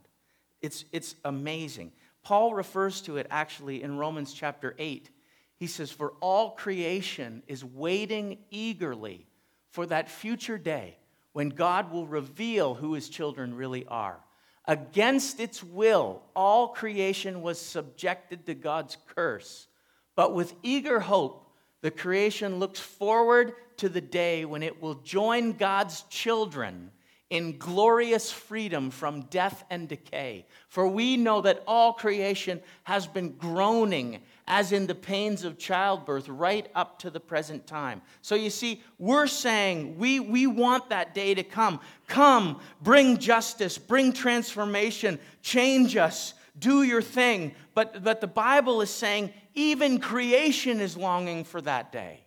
It's, 0.60 0.84
it's 0.92 1.14
amazing. 1.24 1.92
Paul 2.22 2.54
refers 2.54 3.00
to 3.02 3.16
it 3.16 3.26
actually 3.30 3.82
in 3.82 3.96
Romans 3.96 4.32
chapter 4.32 4.74
8. 4.78 5.10
He 5.56 5.66
says, 5.66 5.90
For 5.90 6.12
all 6.20 6.52
creation 6.52 7.42
is 7.46 7.64
waiting 7.64 8.38
eagerly 8.50 9.26
for 9.70 9.86
that 9.86 10.10
future 10.10 10.58
day 10.58 10.98
when 11.32 11.50
God 11.50 11.92
will 11.92 12.06
reveal 12.06 12.74
who 12.74 12.94
his 12.94 13.08
children 13.08 13.54
really 13.54 13.86
are. 13.86 14.18
Against 14.66 15.40
its 15.40 15.62
will, 15.62 16.22
all 16.36 16.68
creation 16.68 17.40
was 17.42 17.60
subjected 17.60 18.44
to 18.46 18.54
God's 18.54 18.98
curse. 19.14 19.66
But 20.14 20.34
with 20.34 20.54
eager 20.62 21.00
hope, 21.00 21.50
the 21.80 21.90
creation 21.90 22.58
looks 22.58 22.80
forward 22.80 23.52
to 23.78 23.88
the 23.88 24.00
day 24.00 24.44
when 24.44 24.62
it 24.62 24.82
will 24.82 24.96
join 24.96 25.52
God's 25.52 26.02
children 26.10 26.90
in 27.30 27.58
glorious 27.58 28.32
freedom 28.32 28.90
from 28.90 29.22
death 29.22 29.64
and 29.68 29.86
decay. 29.86 30.46
For 30.68 30.88
we 30.88 31.16
know 31.16 31.42
that 31.42 31.62
all 31.66 31.92
creation 31.92 32.60
has 32.84 33.06
been 33.06 33.32
groaning 33.32 34.20
as 34.46 34.72
in 34.72 34.86
the 34.86 34.94
pains 34.94 35.44
of 35.44 35.58
childbirth 35.58 36.26
right 36.28 36.68
up 36.74 36.98
to 37.00 37.10
the 37.10 37.20
present 37.20 37.66
time. 37.66 38.00
So 38.22 38.34
you 38.34 38.48
see, 38.48 38.82
we're 38.98 39.26
saying 39.26 39.98
we, 39.98 40.20
we 40.20 40.46
want 40.46 40.88
that 40.88 41.14
day 41.14 41.34
to 41.34 41.42
come. 41.42 41.80
Come, 42.06 42.60
bring 42.80 43.18
justice, 43.18 43.76
bring 43.76 44.14
transformation, 44.14 45.18
change 45.42 45.96
us, 45.96 46.32
do 46.58 46.82
your 46.82 47.02
thing. 47.02 47.54
But, 47.74 48.02
but 48.02 48.22
the 48.22 48.26
Bible 48.26 48.80
is 48.80 48.90
saying 48.90 49.34
even 49.54 50.00
creation 50.00 50.80
is 50.80 50.96
longing 50.96 51.44
for 51.44 51.60
that 51.60 51.92
day. 51.92 52.24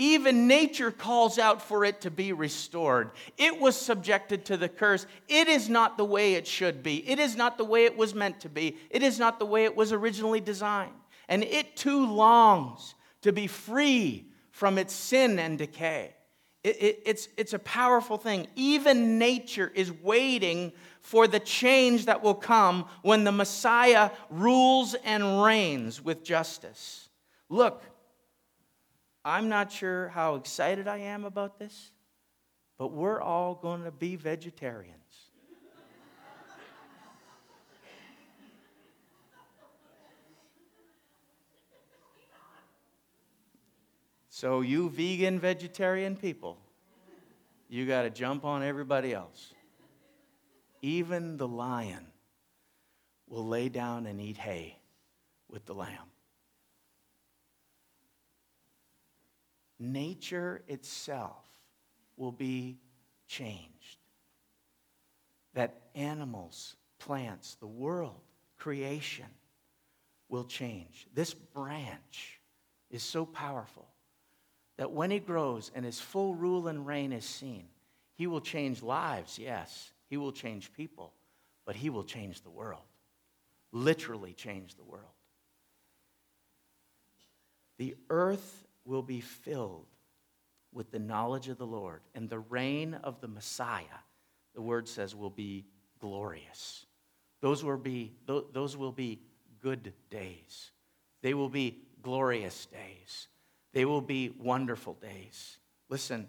Even 0.00 0.46
nature 0.46 0.90
calls 0.90 1.38
out 1.38 1.60
for 1.60 1.84
it 1.84 2.00
to 2.00 2.10
be 2.10 2.32
restored. 2.32 3.10
It 3.36 3.60
was 3.60 3.76
subjected 3.76 4.46
to 4.46 4.56
the 4.56 4.66
curse. 4.66 5.04
It 5.28 5.46
is 5.46 5.68
not 5.68 5.98
the 5.98 6.06
way 6.06 6.36
it 6.36 6.46
should 6.46 6.82
be. 6.82 7.06
It 7.06 7.18
is 7.18 7.36
not 7.36 7.58
the 7.58 7.66
way 7.66 7.84
it 7.84 7.98
was 7.98 8.14
meant 8.14 8.40
to 8.40 8.48
be. 8.48 8.78
It 8.88 9.02
is 9.02 9.18
not 9.18 9.38
the 9.38 9.44
way 9.44 9.64
it 9.64 9.76
was 9.76 9.92
originally 9.92 10.40
designed. 10.40 10.94
And 11.28 11.44
it 11.44 11.76
too 11.76 12.06
longs 12.06 12.94
to 13.20 13.30
be 13.30 13.46
free 13.46 14.24
from 14.52 14.78
its 14.78 14.94
sin 14.94 15.38
and 15.38 15.58
decay. 15.58 16.14
It, 16.64 16.82
it, 16.82 17.02
it's, 17.04 17.28
it's 17.36 17.52
a 17.52 17.58
powerful 17.58 18.16
thing. 18.16 18.46
Even 18.56 19.18
nature 19.18 19.70
is 19.74 19.92
waiting 19.92 20.72
for 21.02 21.28
the 21.28 21.40
change 21.40 22.06
that 22.06 22.22
will 22.22 22.32
come 22.32 22.86
when 23.02 23.24
the 23.24 23.32
Messiah 23.32 24.12
rules 24.30 24.94
and 25.04 25.42
reigns 25.42 26.02
with 26.02 26.24
justice. 26.24 27.10
Look, 27.50 27.82
I'm 29.24 29.48
not 29.48 29.70
sure 29.70 30.08
how 30.08 30.36
excited 30.36 30.88
I 30.88 30.98
am 30.98 31.24
about 31.24 31.58
this, 31.58 31.92
but 32.78 32.92
we're 32.92 33.20
all 33.20 33.54
going 33.54 33.84
to 33.84 33.90
be 33.90 34.16
vegetarians. 34.16 34.96
So, 44.40 44.62
you 44.62 44.88
vegan, 44.88 45.38
vegetarian 45.38 46.16
people, 46.16 46.56
you 47.68 47.86
got 47.86 48.02
to 48.02 48.10
jump 48.10 48.46
on 48.46 48.62
everybody 48.62 49.12
else. 49.12 49.52
Even 50.80 51.36
the 51.36 51.46
lion 51.46 52.06
will 53.28 53.46
lay 53.46 53.68
down 53.68 54.06
and 54.06 54.18
eat 54.18 54.38
hay 54.38 54.78
with 55.50 55.66
the 55.66 55.74
lamb. 55.74 56.09
Nature 59.80 60.62
itself 60.68 61.42
will 62.18 62.32
be 62.32 62.76
changed. 63.26 63.98
That 65.54 65.80
animals, 65.94 66.76
plants, 66.98 67.56
the 67.56 67.66
world, 67.66 68.20
creation 68.58 69.24
will 70.28 70.44
change. 70.44 71.06
This 71.14 71.32
branch 71.32 72.40
is 72.90 73.02
so 73.02 73.24
powerful 73.24 73.88
that 74.76 74.92
when 74.92 75.10
he 75.10 75.18
grows 75.18 75.70
and 75.74 75.84
his 75.84 75.98
full 75.98 76.34
rule 76.34 76.68
and 76.68 76.86
reign 76.86 77.12
is 77.12 77.24
seen, 77.24 77.64
he 78.14 78.26
will 78.26 78.40
change 78.42 78.82
lives, 78.82 79.38
yes. 79.38 79.92
He 80.10 80.18
will 80.18 80.32
change 80.32 80.72
people, 80.74 81.14
but 81.64 81.74
he 81.74 81.88
will 81.88 82.04
change 82.04 82.42
the 82.42 82.50
world. 82.50 82.82
Literally 83.72 84.34
change 84.34 84.74
the 84.74 84.84
world. 84.84 85.04
The 87.78 87.96
earth 88.10 88.66
will 88.90 89.02
be 89.02 89.20
filled 89.20 89.86
with 90.72 90.90
the 90.90 90.98
knowledge 90.98 91.48
of 91.48 91.58
the 91.58 91.66
Lord, 91.66 92.00
and 92.14 92.28
the 92.28 92.40
reign 92.40 92.94
of 92.94 93.20
the 93.20 93.28
Messiah, 93.28 94.02
the 94.54 94.60
word 94.60 94.88
says, 94.88 95.14
will 95.14 95.30
be 95.30 95.64
glorious. 96.00 96.86
Those 97.40 97.64
will 97.64 97.78
be, 97.78 98.12
those 98.26 98.76
will 98.76 98.92
be 98.92 99.20
good 99.62 99.92
days. 100.10 100.72
They 101.22 101.34
will 101.34 101.48
be 101.48 101.78
glorious 102.02 102.66
days. 102.66 103.28
They 103.72 103.84
will 103.84 104.00
be 104.00 104.34
wonderful 104.38 104.94
days. 104.94 105.58
Listen, 105.88 106.28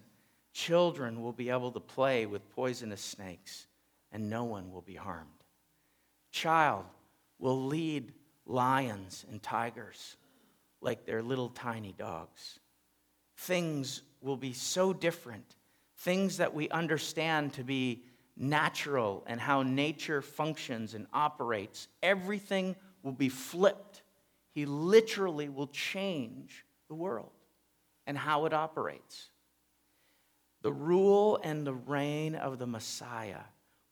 children 0.54 1.21
will 1.21 1.34
be 1.34 1.50
able 1.50 1.71
to 1.71 1.80
play 1.80 2.26
with 2.26 2.50
poisonous 2.50 3.02
snakes, 3.02 3.67
and 4.12 4.30
no 4.30 4.43
one 4.43 4.71
will 4.71 4.82
be 4.82 4.95
harmed. 4.95 5.30
Child 6.32 6.86
will 7.39 7.65
lead 7.65 8.13
lions 8.45 9.26
and 9.30 9.41
tigers 9.41 10.15
like 10.82 11.06
they're 11.06 11.22
little 11.22 11.50
tiny 11.50 11.94
dogs. 11.98 12.60
Things 13.38 14.02
will 14.22 14.38
be 14.38 14.54
so 14.54 14.94
different, 14.94 15.56
things 15.98 16.38
that 16.38 16.54
we 16.54 16.70
understand 16.70 17.54
to 17.54 17.63
be 17.63 18.04
natural 18.36 19.24
and 19.28 19.39
how 19.39 19.63
nature 19.63 20.22
functions 20.22 20.94
and 20.94 21.08
operates. 21.13 21.88
Everything 22.02 22.76
will 23.04 23.12
be 23.12 23.30
flipped. 23.30 24.02
He 24.54 24.65
literally 24.65 25.50
will 25.50 25.67
change 25.67 26.65
the 26.88 26.96
world 26.96 27.32
and 28.08 28.17
how 28.17 28.46
it 28.46 28.54
operates. 28.54 29.30
The 30.62 30.72
rule 30.72 31.39
and 31.44 31.65
the 31.65 31.74
reign 31.74 32.36
of 32.36 32.60
the 32.60 32.67
Messiah 32.67 33.41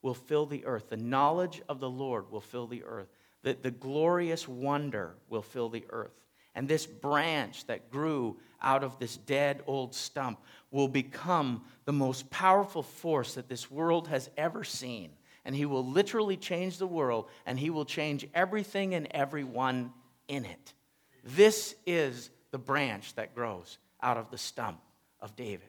will 0.02 0.14
fill 0.14 0.46
the 0.46 0.64
earth. 0.66 0.88
The 0.88 0.96
knowledge 0.96 1.62
of 1.68 1.80
the 1.80 1.90
Lord 1.90 2.30
will 2.30 2.40
fill 2.40 2.66
the 2.66 2.84
earth. 2.84 3.08
The, 3.42 3.56
the 3.60 3.70
glorious 3.70 4.46
wonder 4.46 5.14
will 5.28 5.42
fill 5.42 5.68
the 5.68 5.84
earth. 5.90 6.12
And 6.54 6.68
this 6.68 6.86
branch 6.86 7.66
that 7.66 7.90
grew 7.90 8.38
out 8.60 8.84
of 8.84 8.98
this 8.98 9.16
dead 9.16 9.62
old 9.66 9.94
stump 9.94 10.40
will 10.70 10.88
become 10.88 11.64
the 11.84 11.92
most 11.92 12.30
powerful 12.30 12.82
force 12.82 13.34
that 13.34 13.48
this 13.48 13.70
world 13.70 14.08
has 14.08 14.30
ever 14.36 14.64
seen. 14.64 15.10
And 15.44 15.54
he 15.54 15.64
will 15.64 15.84
literally 15.84 16.36
change 16.36 16.78
the 16.78 16.86
world, 16.86 17.28
and 17.46 17.58
he 17.58 17.70
will 17.70 17.86
change 17.86 18.26
everything 18.34 18.94
and 18.94 19.08
everyone 19.10 19.92
in 20.28 20.44
it. 20.44 20.74
This 21.24 21.74
is 21.86 22.30
the 22.50 22.58
branch 22.58 23.14
that 23.14 23.34
grows 23.34 23.78
out 24.02 24.18
of 24.18 24.30
the 24.30 24.38
stump 24.38 24.80
of 25.20 25.34
David. 25.36 25.68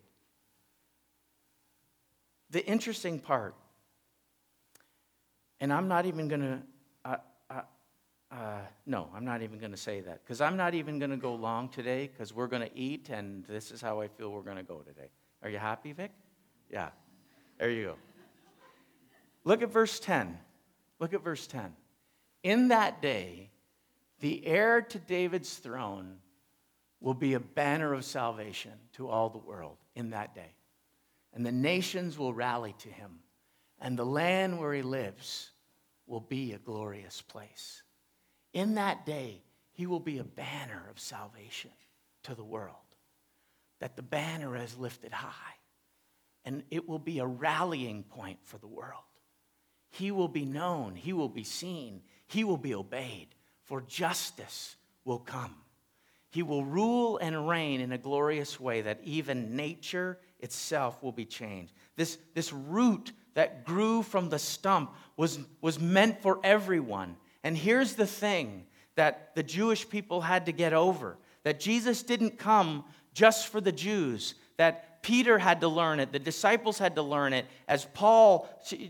The 2.49 2.65
interesting 2.65 3.19
part, 3.19 3.55
and 5.61 5.71
I'm 5.71 5.87
not 5.87 6.05
even 6.05 6.27
going 6.27 6.41
to, 6.41 6.61
uh, 7.05 7.17
uh, 8.31 8.61
no, 8.85 9.09
I'm 9.13 9.25
not 9.25 9.41
even 9.41 9.59
going 9.59 9.71
to 9.71 9.77
say 9.77 9.99
that 10.01 10.23
because 10.23 10.39
I'm 10.39 10.55
not 10.55 10.73
even 10.73 10.99
going 10.99 11.11
to 11.11 11.17
go 11.17 11.35
long 11.35 11.67
today 11.67 12.07
because 12.07 12.33
we're 12.33 12.47
going 12.47 12.61
to 12.61 12.77
eat, 12.77 13.09
and 13.09 13.43
this 13.45 13.71
is 13.71 13.81
how 13.81 13.99
I 13.99 14.07
feel 14.07 14.31
we're 14.31 14.41
going 14.41 14.57
to 14.57 14.63
go 14.63 14.79
today. 14.79 15.09
Are 15.43 15.49
you 15.49 15.57
happy, 15.57 15.91
Vic? 15.91 16.11
Yeah. 16.69 16.89
There 17.59 17.69
you 17.69 17.83
go. 17.83 17.95
Look 19.43 19.61
at 19.61 19.71
verse 19.71 19.99
10. 19.99 20.37
Look 20.99 21.13
at 21.13 21.23
verse 21.23 21.45
10. 21.47 21.73
In 22.43 22.69
that 22.69 23.01
day, 23.01 23.49
the 24.21 24.45
heir 24.45 24.81
to 24.81 24.99
David's 24.99 25.55
throne 25.55 26.17
will 27.01 27.13
be 27.13 27.33
a 27.33 27.39
banner 27.39 27.93
of 27.93 28.05
salvation 28.05 28.71
to 28.93 29.09
all 29.09 29.29
the 29.29 29.39
world 29.39 29.77
in 29.95 30.11
that 30.11 30.33
day. 30.35 30.55
And 31.33 31.45
the 31.45 31.51
nations 31.51 32.17
will 32.17 32.33
rally 32.33 32.75
to 32.79 32.89
him, 32.89 33.19
and 33.79 33.97
the 33.97 34.05
land 34.05 34.59
where 34.59 34.73
he 34.73 34.83
lives 34.83 35.51
will 36.05 36.19
be 36.19 36.53
a 36.53 36.59
glorious 36.59 37.21
place. 37.21 37.83
In 38.53 38.75
that 38.75 39.05
day, 39.05 39.41
he 39.73 39.85
will 39.85 39.99
be 39.99 40.17
a 40.17 40.23
banner 40.23 40.87
of 40.89 40.99
salvation 40.99 41.71
to 42.23 42.35
the 42.35 42.43
world, 42.43 42.75
that 43.79 43.95
the 43.95 44.01
banner 44.01 44.55
is 44.55 44.77
lifted 44.77 45.11
high, 45.11 45.55
and 46.45 46.63
it 46.69 46.87
will 46.87 46.99
be 46.99 47.19
a 47.19 47.25
rallying 47.25 48.03
point 48.03 48.39
for 48.43 48.57
the 48.57 48.67
world. 48.67 49.03
He 49.89 50.11
will 50.11 50.27
be 50.27 50.45
known, 50.45 50.95
he 50.95 51.13
will 51.13 51.29
be 51.29 51.43
seen, 51.43 52.01
he 52.27 52.43
will 52.43 52.57
be 52.57 52.75
obeyed, 52.75 53.27
for 53.63 53.81
justice 53.81 54.75
will 55.05 55.19
come. 55.19 55.55
He 56.29 56.43
will 56.43 56.63
rule 56.63 57.17
and 57.17 57.47
reign 57.47 57.81
in 57.81 57.91
a 57.91 57.97
glorious 57.97 58.59
way 58.59 58.81
that 58.81 59.01
even 59.03 59.55
nature 59.55 60.17
itself 60.39 61.01
will 61.03 61.11
be 61.11 61.25
changed. 61.25 61.73
This, 61.97 62.17
this 62.33 62.53
root 62.53 63.11
that 63.33 63.65
grew 63.65 64.01
from 64.01 64.29
the 64.29 64.39
stump 64.39 64.93
was, 65.17 65.39
was 65.61 65.79
meant 65.79 66.21
for 66.21 66.39
everyone. 66.43 67.17
And 67.43 67.57
here's 67.57 67.95
the 67.95 68.07
thing 68.07 68.65
that 68.95 69.35
the 69.35 69.43
Jewish 69.43 69.87
people 69.87 70.21
had 70.21 70.45
to 70.45 70.51
get 70.51 70.73
over 70.73 71.17
that 71.43 71.59
Jesus 71.59 72.03
didn't 72.03 72.37
come 72.37 72.83
just 73.13 73.47
for 73.47 73.59
the 73.59 73.71
Jews, 73.71 74.35
that 74.57 75.01
Peter 75.01 75.39
had 75.39 75.61
to 75.61 75.67
learn 75.67 75.99
it, 75.99 76.11
the 76.11 76.19
disciples 76.19 76.77
had 76.77 76.95
to 76.95 77.01
learn 77.01 77.33
it, 77.33 77.45
as 77.67 77.85
Paul 77.85 78.47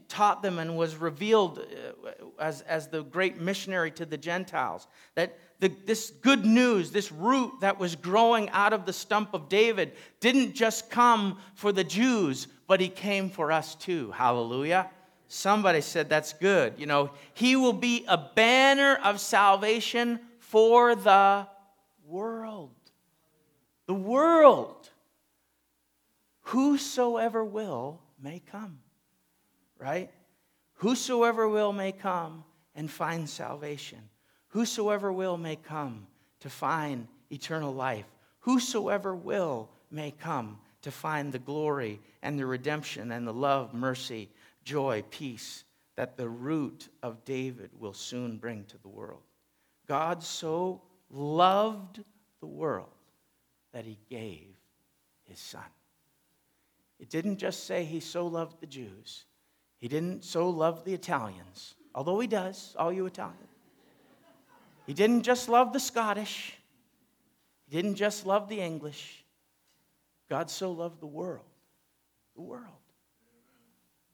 taught 0.10 0.42
them 0.42 0.60
and 0.60 0.76
was 0.76 0.98
revealed 0.98 1.60
uh, 1.60 2.26
as, 2.38 2.62
as 2.62 2.90
the 2.90 3.04
great 3.04 3.40
missionary 3.40 3.92
to 3.92 4.06
the 4.06 4.18
Gentiles. 4.18 4.88
That, 5.16 5.38
the, 5.60 5.70
this 5.86 6.10
good 6.10 6.46
news, 6.46 6.92
this 6.92 7.12
root 7.12 7.54
that 7.62 7.80
was 7.80 7.96
growing 7.96 8.50
out 8.50 8.74
of 8.74 8.86
the 8.86 8.92
stump 8.92 9.34
of 9.34 9.48
David, 9.48 9.94
didn't 10.20 10.54
just 10.54 10.90
come 10.90 11.40
for 11.56 11.72
the 11.72 11.84
Jews, 11.86 12.48
but 12.68 12.82
he 12.82 12.90
came 12.90 13.30
for 13.30 13.52
us 13.52 13.76
too. 13.76 14.12
Hallelujah. 14.12 14.90
Somebody 15.34 15.80
said 15.80 16.10
that's 16.10 16.34
good. 16.34 16.74
You 16.78 16.88
know, 16.88 17.12
he 17.34 17.56
will 17.56 17.72
be 17.72 18.04
a 18.10 18.18
banner 18.18 19.00
of 19.02 19.22
salvation 19.22 20.20
for 20.40 20.94
the 20.94 21.48
world. 22.06 22.76
The 23.86 23.94
world. 23.94 24.90
Whosoever 26.42 27.46
will 27.46 28.02
may 28.22 28.42
come, 28.52 28.80
right? 29.80 30.12
Whosoever 30.74 31.48
will 31.48 31.72
may 31.72 31.94
come 31.94 32.44
and 32.76 32.92
find 32.92 33.30
salvation. 33.30 34.00
Whosoever 34.50 35.14
will 35.14 35.38
may 35.38 35.56
come 35.56 36.08
to 36.42 36.50
find 36.50 37.08
eternal 37.32 37.74
life. 37.74 38.06
Whosoever 38.42 39.16
will 39.16 39.70
may 39.92 40.12
come 40.12 40.60
to 40.82 40.92
find 40.92 41.32
the 41.32 41.40
glory 41.40 42.02
and 42.22 42.38
the 42.38 42.46
redemption 42.46 43.14
and 43.14 43.26
the 43.26 43.34
love, 43.34 43.74
mercy, 43.74 44.30
joy, 44.64 45.04
peace 45.10 45.64
that 45.96 46.18
the 46.18 46.30
root 46.30 46.90
of 47.04 47.24
David 47.26 47.72
will 47.78 47.94
soon 47.94 48.38
bring 48.38 48.66
to 48.66 48.78
the 48.80 48.88
world. 48.88 49.22
God 49.88 50.24
so 50.24 50.82
loved 51.10 52.04
the 52.40 52.48
world 52.48 52.88
that 53.74 53.86
he 53.86 53.98
gave 54.10 54.48
his 55.24 55.40
son. 55.40 55.64
It 57.00 57.10
didn't 57.10 57.38
just 57.38 57.66
say 57.66 57.84
he 57.84 58.00
so 58.00 58.28
loved 58.28 58.60
the 58.62 58.68
Jews, 58.68 59.26
he 59.80 59.88
didn't 59.88 60.24
so 60.24 60.50
love 60.50 60.86
the 60.86 60.94
Italians, 60.94 61.76
although 61.96 62.20
he 62.20 62.28
does, 62.28 62.76
all 62.78 62.94
you 62.94 63.06
Italians. 63.06 63.38
He 64.86 64.94
didn't 64.94 65.24
just 65.24 65.50
love 65.50 65.74
the 65.74 65.80
Scottish, 65.80 66.58
he 67.68 67.76
didn't 67.76 67.96
just 67.96 68.26
love 68.26 68.50
the 68.50 68.60
English. 68.60 69.26
God 70.30 70.50
so 70.50 70.72
loved 70.72 71.02
the 71.02 71.08
world, 71.08 71.46
the 72.36 72.42
world, 72.42 72.64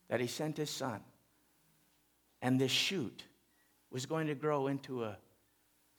that 0.09 0.19
he 0.19 0.27
sent 0.27 0.57
his 0.57 0.69
son. 0.69 1.01
And 2.41 2.59
this 2.59 2.71
shoot 2.71 3.23
was 3.91 4.05
going 4.05 4.27
to 4.27 4.35
grow 4.35 4.67
into 4.67 5.03
a 5.03 5.17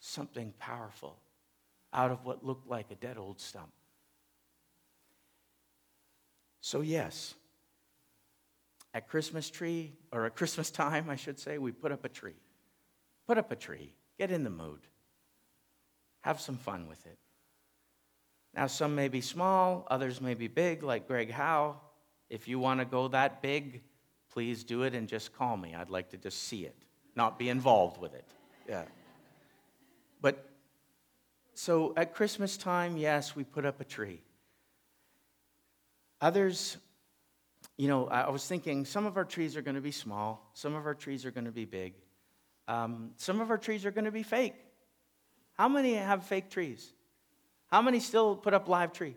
something 0.01 0.53
powerful 0.59 1.19
out 1.93 2.11
of 2.11 2.25
what 2.25 2.45
looked 2.45 2.69
like 2.69 2.91
a 2.91 2.95
dead 2.95 3.19
old 3.19 3.41
stump. 3.41 3.73
So, 6.61 6.81
yes, 6.81 7.35
at 8.95 9.09
Christmas 9.09 9.51
tree, 9.51 9.93
or 10.13 10.27
at 10.27 10.37
Christmas 10.37 10.71
time, 10.71 11.09
I 11.09 11.17
should 11.17 11.39
say, 11.39 11.59
we 11.59 11.73
put 11.73 11.93
up 11.93 12.05
a 12.05 12.09
tree. 12.09 12.41
Put 13.27 13.39
up 13.39 13.51
a 13.53 13.57
tree. 13.57 13.93
Get 14.19 14.31
in 14.31 14.45
the 14.45 14.51
mood. 14.51 14.81
Have 16.23 16.41
some 16.41 16.57
fun 16.57 16.89
with 16.89 17.05
it. 17.07 17.19
Now, 18.55 18.67
some 18.67 18.95
may 18.95 19.09
be 19.09 19.21
small, 19.21 19.87
others 19.91 20.21
may 20.21 20.35
be 20.35 20.49
big, 20.49 20.83
like 20.83 21.07
Greg 21.07 21.31
Howe. 21.31 21.77
If 22.29 22.49
you 22.49 22.59
want 22.59 22.81
to 22.81 22.87
go 22.87 23.09
that 23.09 23.41
big, 23.41 23.83
please 24.33 24.65
do 24.65 24.83
it 24.83 24.95
and 24.95 25.09
just 25.09 25.35
call 25.37 25.57
me. 25.57 25.75
I'd 25.75 25.91
like 25.91 26.11
to 26.11 26.17
just 26.17 26.45
see 26.45 26.65
it, 26.65 26.77
not 27.17 27.39
be 27.39 27.49
involved 27.49 28.01
with 28.01 28.15
it. 28.15 28.25
Yeah. 28.69 28.85
But 30.21 30.49
so 31.55 31.93
at 31.97 32.15
Christmas 32.15 32.57
time, 32.57 32.97
yes, 32.97 33.35
we 33.35 33.45
put 33.45 33.65
up 33.65 33.81
a 33.81 33.85
tree. 33.85 34.21
Others, 36.21 36.77
you 37.77 37.89
know, 37.89 38.09
I 38.09 38.29
was 38.31 38.47
thinking 38.47 38.85
some 38.85 39.07
of 39.07 39.17
our 39.17 39.25
trees 39.25 39.57
are 39.57 39.63
going 39.63 39.77
to 39.77 39.81
be 39.81 39.93
small, 39.93 40.51
some 40.55 40.75
of 40.75 40.87
our 40.87 40.95
trees 40.95 41.25
are 41.25 41.31
going 41.31 41.45
to 41.45 41.53
be 41.53 41.65
big, 41.65 41.95
um, 42.67 43.11
some 43.17 43.41
of 43.41 43.51
our 43.51 43.59
trees 43.59 43.87
are 43.87 43.91
going 43.91 44.05
to 44.05 44.13
be 44.13 44.23
fake. 44.23 44.55
How 45.55 45.69
many 45.69 45.95
have 45.95 46.25
fake 46.25 46.51
trees? 46.51 46.93
How 47.69 47.83
many 47.83 48.01
still 48.01 48.37
put 48.37 48.55
up 48.55 48.69
live 48.69 48.93
tree? 48.93 49.17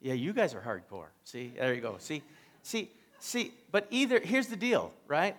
Yeah, 0.00 0.14
you 0.14 0.32
guys 0.32 0.54
are 0.54 0.60
hardcore. 0.60 1.08
See, 1.24 1.52
there 1.56 1.72
you 1.74 1.80
go. 1.80 1.96
See, 1.98 2.22
see, 2.62 2.90
see, 3.24 3.52
but 3.72 3.86
either, 3.90 4.20
here's 4.20 4.48
the 4.48 4.56
deal, 4.56 4.92
right? 5.08 5.36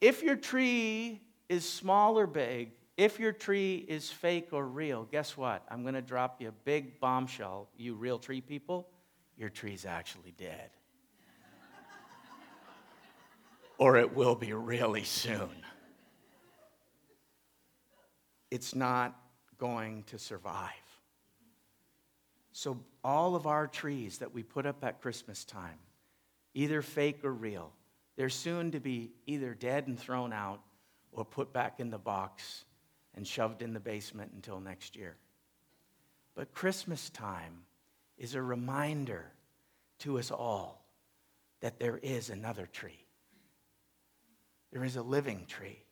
If 0.00 0.22
your 0.22 0.36
tree 0.36 1.20
is 1.48 1.68
small 1.68 2.18
or 2.18 2.26
big, 2.26 2.72
if 2.96 3.18
your 3.18 3.32
tree 3.32 3.84
is 3.88 4.10
fake 4.10 4.48
or 4.52 4.66
real, 4.66 5.04
guess 5.10 5.36
what? 5.36 5.62
I'm 5.70 5.82
going 5.82 5.94
to 5.94 6.02
drop 6.02 6.40
you 6.40 6.48
a 6.48 6.52
big 6.64 7.00
bombshell, 7.00 7.68
you 7.76 7.94
real 7.94 8.18
tree 8.18 8.40
people. 8.40 8.88
Your 9.36 9.48
tree's 9.48 9.86
actually 9.86 10.34
dead. 10.36 10.70
or 13.78 13.96
it 13.96 14.14
will 14.14 14.34
be 14.34 14.52
really 14.52 15.04
soon. 15.04 15.64
It's 18.50 18.74
not 18.74 19.18
going 19.58 20.02
to 20.04 20.18
survive. 20.18 20.72
So, 22.52 22.80
all 23.04 23.36
of 23.36 23.46
our 23.46 23.68
trees 23.68 24.18
that 24.18 24.34
we 24.34 24.42
put 24.42 24.66
up 24.66 24.82
at 24.82 25.00
Christmas 25.00 25.44
time, 25.44 25.78
either 26.54 26.82
fake 26.82 27.24
or 27.24 27.32
real, 27.32 27.72
they're 28.16 28.28
soon 28.28 28.72
to 28.72 28.80
be 28.80 29.12
either 29.26 29.54
dead 29.54 29.86
and 29.86 29.98
thrown 29.98 30.32
out 30.32 30.60
or 31.12 31.24
put 31.24 31.52
back 31.52 31.80
in 31.80 31.90
the 31.90 31.98
box 31.98 32.64
and 33.14 33.26
shoved 33.26 33.62
in 33.62 33.72
the 33.72 33.80
basement 33.80 34.32
until 34.34 34.60
next 34.60 34.96
year. 34.96 35.16
But 36.34 36.52
Christmas 36.52 37.10
time 37.10 37.64
is 38.16 38.34
a 38.34 38.42
reminder 38.42 39.32
to 40.00 40.18
us 40.18 40.30
all 40.30 40.84
that 41.60 41.78
there 41.78 41.98
is 41.98 42.30
another 42.30 42.66
tree. 42.66 43.04
There 44.72 44.84
is 44.84 44.96
a 44.96 45.02
living 45.02 45.46
tree 45.46 45.82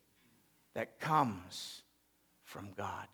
that 0.74 1.00
comes 1.00 1.82
from 2.44 2.70
God. 2.76 3.06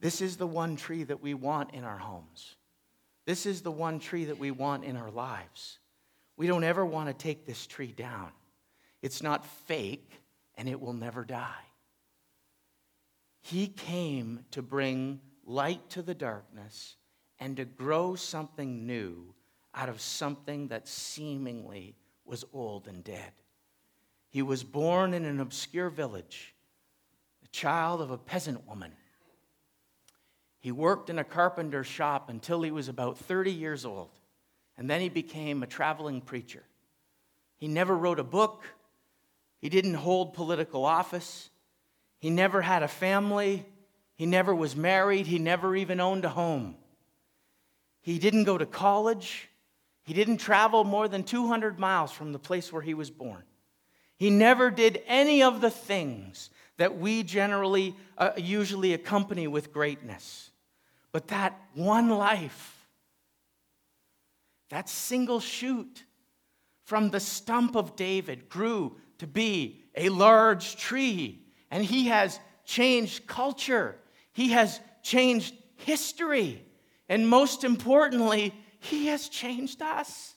This 0.00 0.20
is 0.20 0.36
the 0.36 0.46
one 0.46 0.76
tree 0.76 1.04
that 1.04 1.22
we 1.22 1.34
want 1.34 1.74
in 1.74 1.84
our 1.84 1.98
homes. 1.98 2.56
This 3.28 3.44
is 3.44 3.60
the 3.60 3.70
one 3.70 3.98
tree 3.98 4.24
that 4.24 4.38
we 4.38 4.50
want 4.50 4.84
in 4.84 4.96
our 4.96 5.10
lives. 5.10 5.80
We 6.38 6.46
don't 6.46 6.64
ever 6.64 6.86
want 6.86 7.08
to 7.08 7.12
take 7.12 7.44
this 7.44 7.66
tree 7.66 7.92
down. 7.92 8.30
It's 9.02 9.22
not 9.22 9.44
fake 9.44 10.10
and 10.54 10.66
it 10.66 10.80
will 10.80 10.94
never 10.94 11.26
die. 11.26 11.66
He 13.42 13.66
came 13.66 14.46
to 14.52 14.62
bring 14.62 15.20
light 15.44 15.90
to 15.90 16.00
the 16.00 16.14
darkness 16.14 16.96
and 17.38 17.54
to 17.58 17.66
grow 17.66 18.14
something 18.14 18.86
new 18.86 19.34
out 19.74 19.90
of 19.90 20.00
something 20.00 20.68
that 20.68 20.88
seemingly 20.88 21.96
was 22.24 22.46
old 22.54 22.88
and 22.88 23.04
dead. 23.04 23.32
He 24.30 24.40
was 24.40 24.64
born 24.64 25.12
in 25.12 25.26
an 25.26 25.38
obscure 25.38 25.90
village, 25.90 26.54
the 27.42 27.48
child 27.48 28.00
of 28.00 28.10
a 28.10 28.16
peasant 28.16 28.66
woman. 28.66 28.92
He 30.60 30.72
worked 30.72 31.08
in 31.08 31.18
a 31.18 31.24
carpenter's 31.24 31.86
shop 31.86 32.28
until 32.28 32.62
he 32.62 32.70
was 32.70 32.88
about 32.88 33.18
30 33.18 33.52
years 33.52 33.84
old, 33.84 34.10
and 34.76 34.90
then 34.90 35.00
he 35.00 35.08
became 35.08 35.62
a 35.62 35.66
traveling 35.66 36.20
preacher. 36.20 36.62
He 37.56 37.68
never 37.68 37.96
wrote 37.96 38.18
a 38.18 38.24
book, 38.24 38.64
he 39.60 39.68
didn't 39.68 39.94
hold 39.94 40.34
political 40.34 40.84
office, 40.84 41.50
he 42.18 42.30
never 42.30 42.62
had 42.62 42.82
a 42.82 42.88
family, 42.88 43.66
he 44.14 44.26
never 44.26 44.54
was 44.54 44.74
married, 44.74 45.26
he 45.26 45.38
never 45.38 45.76
even 45.76 46.00
owned 46.00 46.24
a 46.24 46.28
home. 46.28 46.76
He 48.00 48.18
didn't 48.18 48.44
go 48.44 48.58
to 48.58 48.66
college, 48.66 49.48
he 50.02 50.14
didn't 50.14 50.38
travel 50.38 50.84
more 50.84 51.06
than 51.06 51.22
200 51.22 51.78
miles 51.78 52.10
from 52.10 52.32
the 52.32 52.38
place 52.38 52.72
where 52.72 52.82
he 52.82 52.94
was 52.94 53.10
born. 53.10 53.42
He 54.16 54.30
never 54.30 54.70
did 54.70 55.02
any 55.06 55.42
of 55.42 55.60
the 55.60 55.70
things 55.70 56.50
that 56.78 56.96
we 56.98 57.22
generally 57.22 57.94
uh, 58.16 58.30
usually 58.36 58.94
accompany 58.94 59.46
with 59.46 59.72
greatness. 59.72 60.50
But 61.12 61.28
that 61.28 61.60
one 61.74 62.08
life, 62.08 62.86
that 64.70 64.88
single 64.88 65.40
shoot 65.40 66.04
from 66.84 67.10
the 67.10 67.20
stump 67.20 67.76
of 67.76 67.96
David 67.96 68.48
grew 68.48 68.96
to 69.18 69.26
be 69.26 69.84
a 69.96 70.08
large 70.08 70.76
tree. 70.76 71.44
And 71.70 71.84
he 71.84 72.06
has 72.06 72.40
changed 72.64 73.26
culture, 73.26 73.96
he 74.32 74.48
has 74.50 74.80
changed 75.02 75.54
history. 75.76 76.64
And 77.10 77.28
most 77.28 77.64
importantly, 77.64 78.54
he 78.80 79.06
has 79.06 79.28
changed 79.28 79.82
us. 79.82 80.34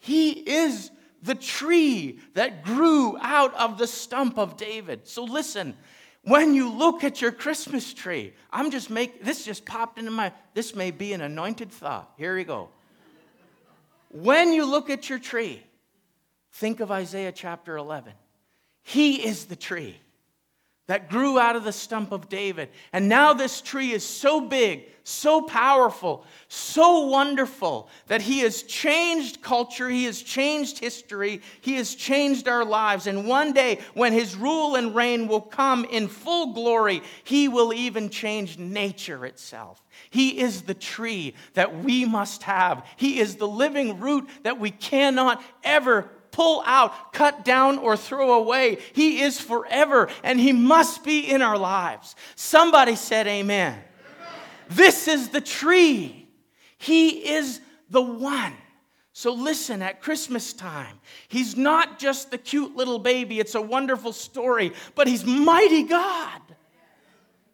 He 0.00 0.30
is 0.30 0.90
the 1.22 1.34
tree 1.34 2.20
that 2.34 2.64
grew 2.64 3.16
out 3.20 3.54
of 3.54 3.78
the 3.78 3.86
stump 3.86 4.38
of 4.38 4.56
David. 4.56 5.06
So 5.06 5.24
listen, 5.24 5.76
when 6.22 6.54
you 6.54 6.70
look 6.70 7.04
at 7.04 7.20
your 7.20 7.32
Christmas 7.32 7.94
tree, 7.94 8.34
I'm 8.52 8.70
just 8.70 8.90
make 8.90 9.24
this 9.24 9.44
just 9.44 9.64
popped 9.64 9.98
into 9.98 10.10
my 10.10 10.32
this 10.54 10.74
may 10.74 10.90
be 10.90 11.12
an 11.12 11.20
anointed 11.20 11.70
thought. 11.70 12.12
Here 12.16 12.34
we 12.34 12.44
go. 12.44 12.68
When 14.10 14.52
you 14.52 14.64
look 14.64 14.90
at 14.90 15.08
your 15.08 15.18
tree, 15.18 15.62
think 16.52 16.80
of 16.80 16.90
Isaiah 16.90 17.32
chapter 17.32 17.76
11. 17.76 18.12
He 18.82 19.24
is 19.26 19.46
the 19.46 19.56
tree 19.56 19.96
that 20.88 21.10
grew 21.10 21.38
out 21.38 21.54
of 21.54 21.64
the 21.64 21.72
stump 21.72 22.12
of 22.12 22.28
David. 22.28 22.70
And 22.92 23.08
now 23.08 23.34
this 23.34 23.60
tree 23.60 23.92
is 23.92 24.04
so 24.04 24.40
big, 24.40 24.86
so 25.04 25.42
powerful, 25.42 26.24
so 26.48 27.06
wonderful 27.06 27.88
that 28.06 28.22
he 28.22 28.40
has 28.40 28.62
changed 28.62 29.42
culture, 29.42 29.88
he 29.90 30.04
has 30.04 30.22
changed 30.22 30.78
history, 30.78 31.42
he 31.60 31.74
has 31.74 31.94
changed 31.94 32.48
our 32.48 32.64
lives. 32.64 33.06
And 33.06 33.28
one 33.28 33.52
day, 33.52 33.80
when 33.92 34.14
his 34.14 34.34
rule 34.34 34.76
and 34.76 34.94
reign 34.94 35.28
will 35.28 35.42
come 35.42 35.84
in 35.84 36.08
full 36.08 36.54
glory, 36.54 37.02
he 37.22 37.48
will 37.48 37.74
even 37.74 38.08
change 38.08 38.58
nature 38.58 39.26
itself. 39.26 39.82
He 40.08 40.40
is 40.40 40.62
the 40.62 40.74
tree 40.74 41.34
that 41.52 41.84
we 41.84 42.06
must 42.06 42.44
have. 42.44 42.84
He 42.96 43.20
is 43.20 43.36
the 43.36 43.48
living 43.48 44.00
root 44.00 44.26
that 44.42 44.58
we 44.58 44.70
cannot 44.70 45.42
ever 45.62 46.10
pull 46.38 46.62
out, 46.66 47.12
cut 47.12 47.44
down, 47.44 47.78
or 47.78 47.96
throw 47.96 48.34
away. 48.34 48.78
He 48.92 49.22
is 49.22 49.40
forever 49.40 50.08
and 50.22 50.38
He 50.38 50.52
must 50.52 51.02
be 51.02 51.28
in 51.28 51.42
our 51.42 51.58
lives. 51.58 52.14
Somebody 52.36 52.94
said, 52.94 53.26
Amen. 53.26 53.72
amen. 53.72 53.82
This 54.68 55.08
is 55.08 55.30
the 55.30 55.40
tree, 55.40 56.28
He 56.78 57.28
is 57.28 57.60
the 57.90 58.00
one. 58.00 58.54
So 59.12 59.34
listen, 59.34 59.82
at 59.82 60.00
Christmas 60.00 60.52
time, 60.52 61.00
He's 61.26 61.56
not 61.56 61.98
just 61.98 62.30
the 62.30 62.38
cute 62.38 62.76
little 62.76 63.00
baby, 63.00 63.40
it's 63.40 63.56
a 63.56 63.60
wonderful 63.60 64.12
story, 64.12 64.72
but 64.94 65.08
He's 65.08 65.24
mighty 65.24 65.82
God. 65.82 66.40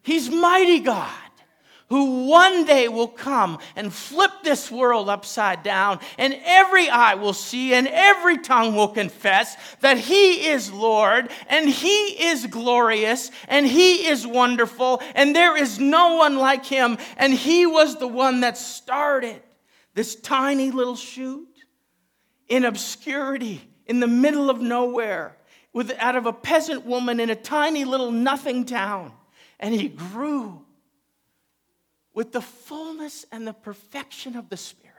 He's 0.03 0.29
mighty 0.29 0.81
God 0.81 1.24
who 1.95 2.27
one 2.27 2.65
day 2.65 2.89
will 2.89 3.07
come 3.07 3.57
and 3.77 3.93
flip 3.93 4.33
this 4.43 4.69
world 4.69 5.09
upside 5.09 5.63
down, 5.63 6.01
and 6.19 6.37
every 6.45 6.89
eye 6.91 7.15
will 7.15 7.33
see 7.33 7.73
and 7.73 7.87
every 7.87 8.37
tongue 8.37 8.75
will 8.75 8.89
confess 8.89 9.57
that 9.79 9.97
He 9.97 10.49
is 10.49 10.73
Lord, 10.73 11.31
and 11.47 11.69
He 11.69 12.27
is 12.27 12.49
glorious, 12.49 13.31
and 13.47 13.65
He 13.65 14.09
is 14.09 14.27
wonderful, 14.27 15.01
and 15.15 15.37
there 15.37 15.57
is 15.57 15.79
no 15.79 16.17
one 16.17 16.37
like 16.37 16.67
Him, 16.67 16.99
and 17.17 17.33
He 17.33 17.65
was 17.65 17.97
the 17.97 18.09
one 18.09 18.41
that 18.41 18.59
started 18.59 19.41
this 19.95 20.17
tiny 20.17 20.73
little 20.73 20.97
shoot 20.97 21.47
in 22.49 22.65
obscurity, 22.65 23.63
in 23.87 24.01
the 24.01 24.09
middle 24.09 24.51
of 24.51 24.61
nowhere, 24.61 25.37
with, 25.73 25.93
out 26.01 26.17
of 26.17 26.27
a 26.27 26.33
peasant 26.33 26.85
woman 26.85 27.21
in 27.21 27.31
a 27.31 27.37
tiny 27.37 27.85
little 27.85 28.11
nothing 28.11 28.65
town. 28.65 29.13
And 29.61 29.73
he 29.73 29.89
grew 29.89 30.64
with 32.15 32.33
the 32.33 32.41
fullness 32.41 33.27
and 33.31 33.47
the 33.47 33.53
perfection 33.53 34.37
of 34.37 34.49
the 34.49 34.57
Spirit 34.57 34.95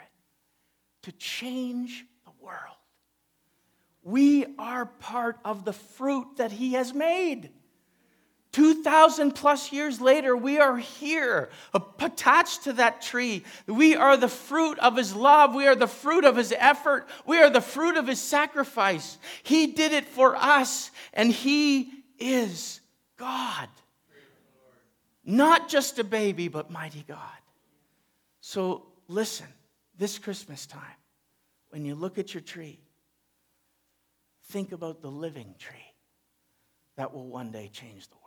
to 1.04 1.12
change 1.14 2.06
the 2.26 2.32
world. 2.40 2.60
We 4.04 4.46
are 4.60 4.86
part 4.86 5.40
of 5.44 5.66
the 5.66 5.74
fruit 5.74 6.38
that 6.38 6.52
he 6.52 6.74
has 6.74 6.94
made. 6.94 7.50
2,000 8.52 9.32
plus 9.34 9.74
years 9.74 10.00
later, 10.00 10.38
we 10.38 10.60
are 10.60 10.78
here, 10.78 11.50
attached 11.74 12.64
to 12.64 12.74
that 12.74 13.02
tree. 13.02 13.44
We 13.68 13.96
are 13.96 14.16
the 14.16 14.30
fruit 14.30 14.80
of 14.80 14.96
his 14.96 15.14
love. 15.14 15.54
We 15.54 15.68
are 15.68 15.76
the 15.76 15.88
fruit 15.88 16.24
of 16.24 16.38
his 16.38 16.54
effort. 16.58 17.06
We 17.26 17.38
are 17.40 17.50
the 17.50 17.60
fruit 17.60 17.98
of 17.98 18.08
his 18.08 18.22
sacrifice. 18.22 19.18
He 19.44 19.68
did 19.68 19.92
it 19.92 20.06
for 20.06 20.38
us, 20.38 20.90
and 21.14 21.32
he 21.32 21.92
is 22.18 22.80
God. 23.18 23.68
Not 25.26 25.68
just 25.68 25.98
a 25.98 26.04
baby, 26.04 26.48
but 26.48 26.70
mighty 26.70 27.04
God. 27.08 27.20
So 28.42 28.86
listen, 29.08 29.48
this 29.98 30.20
Christmas 30.20 30.66
time, 30.68 30.82
when 31.70 31.84
you 31.84 31.96
look 31.96 32.18
at 32.20 32.34
your 32.34 32.42
tree, 32.42 32.80
think 34.50 34.72
about 34.72 35.02
the 35.02 35.10
living 35.10 35.56
tree 35.58 35.78
that 36.96 37.14
will 37.14 37.28
one 37.28 37.52
day 37.52 37.70
change 37.74 38.08
the 38.08 38.16
world. 38.16 38.25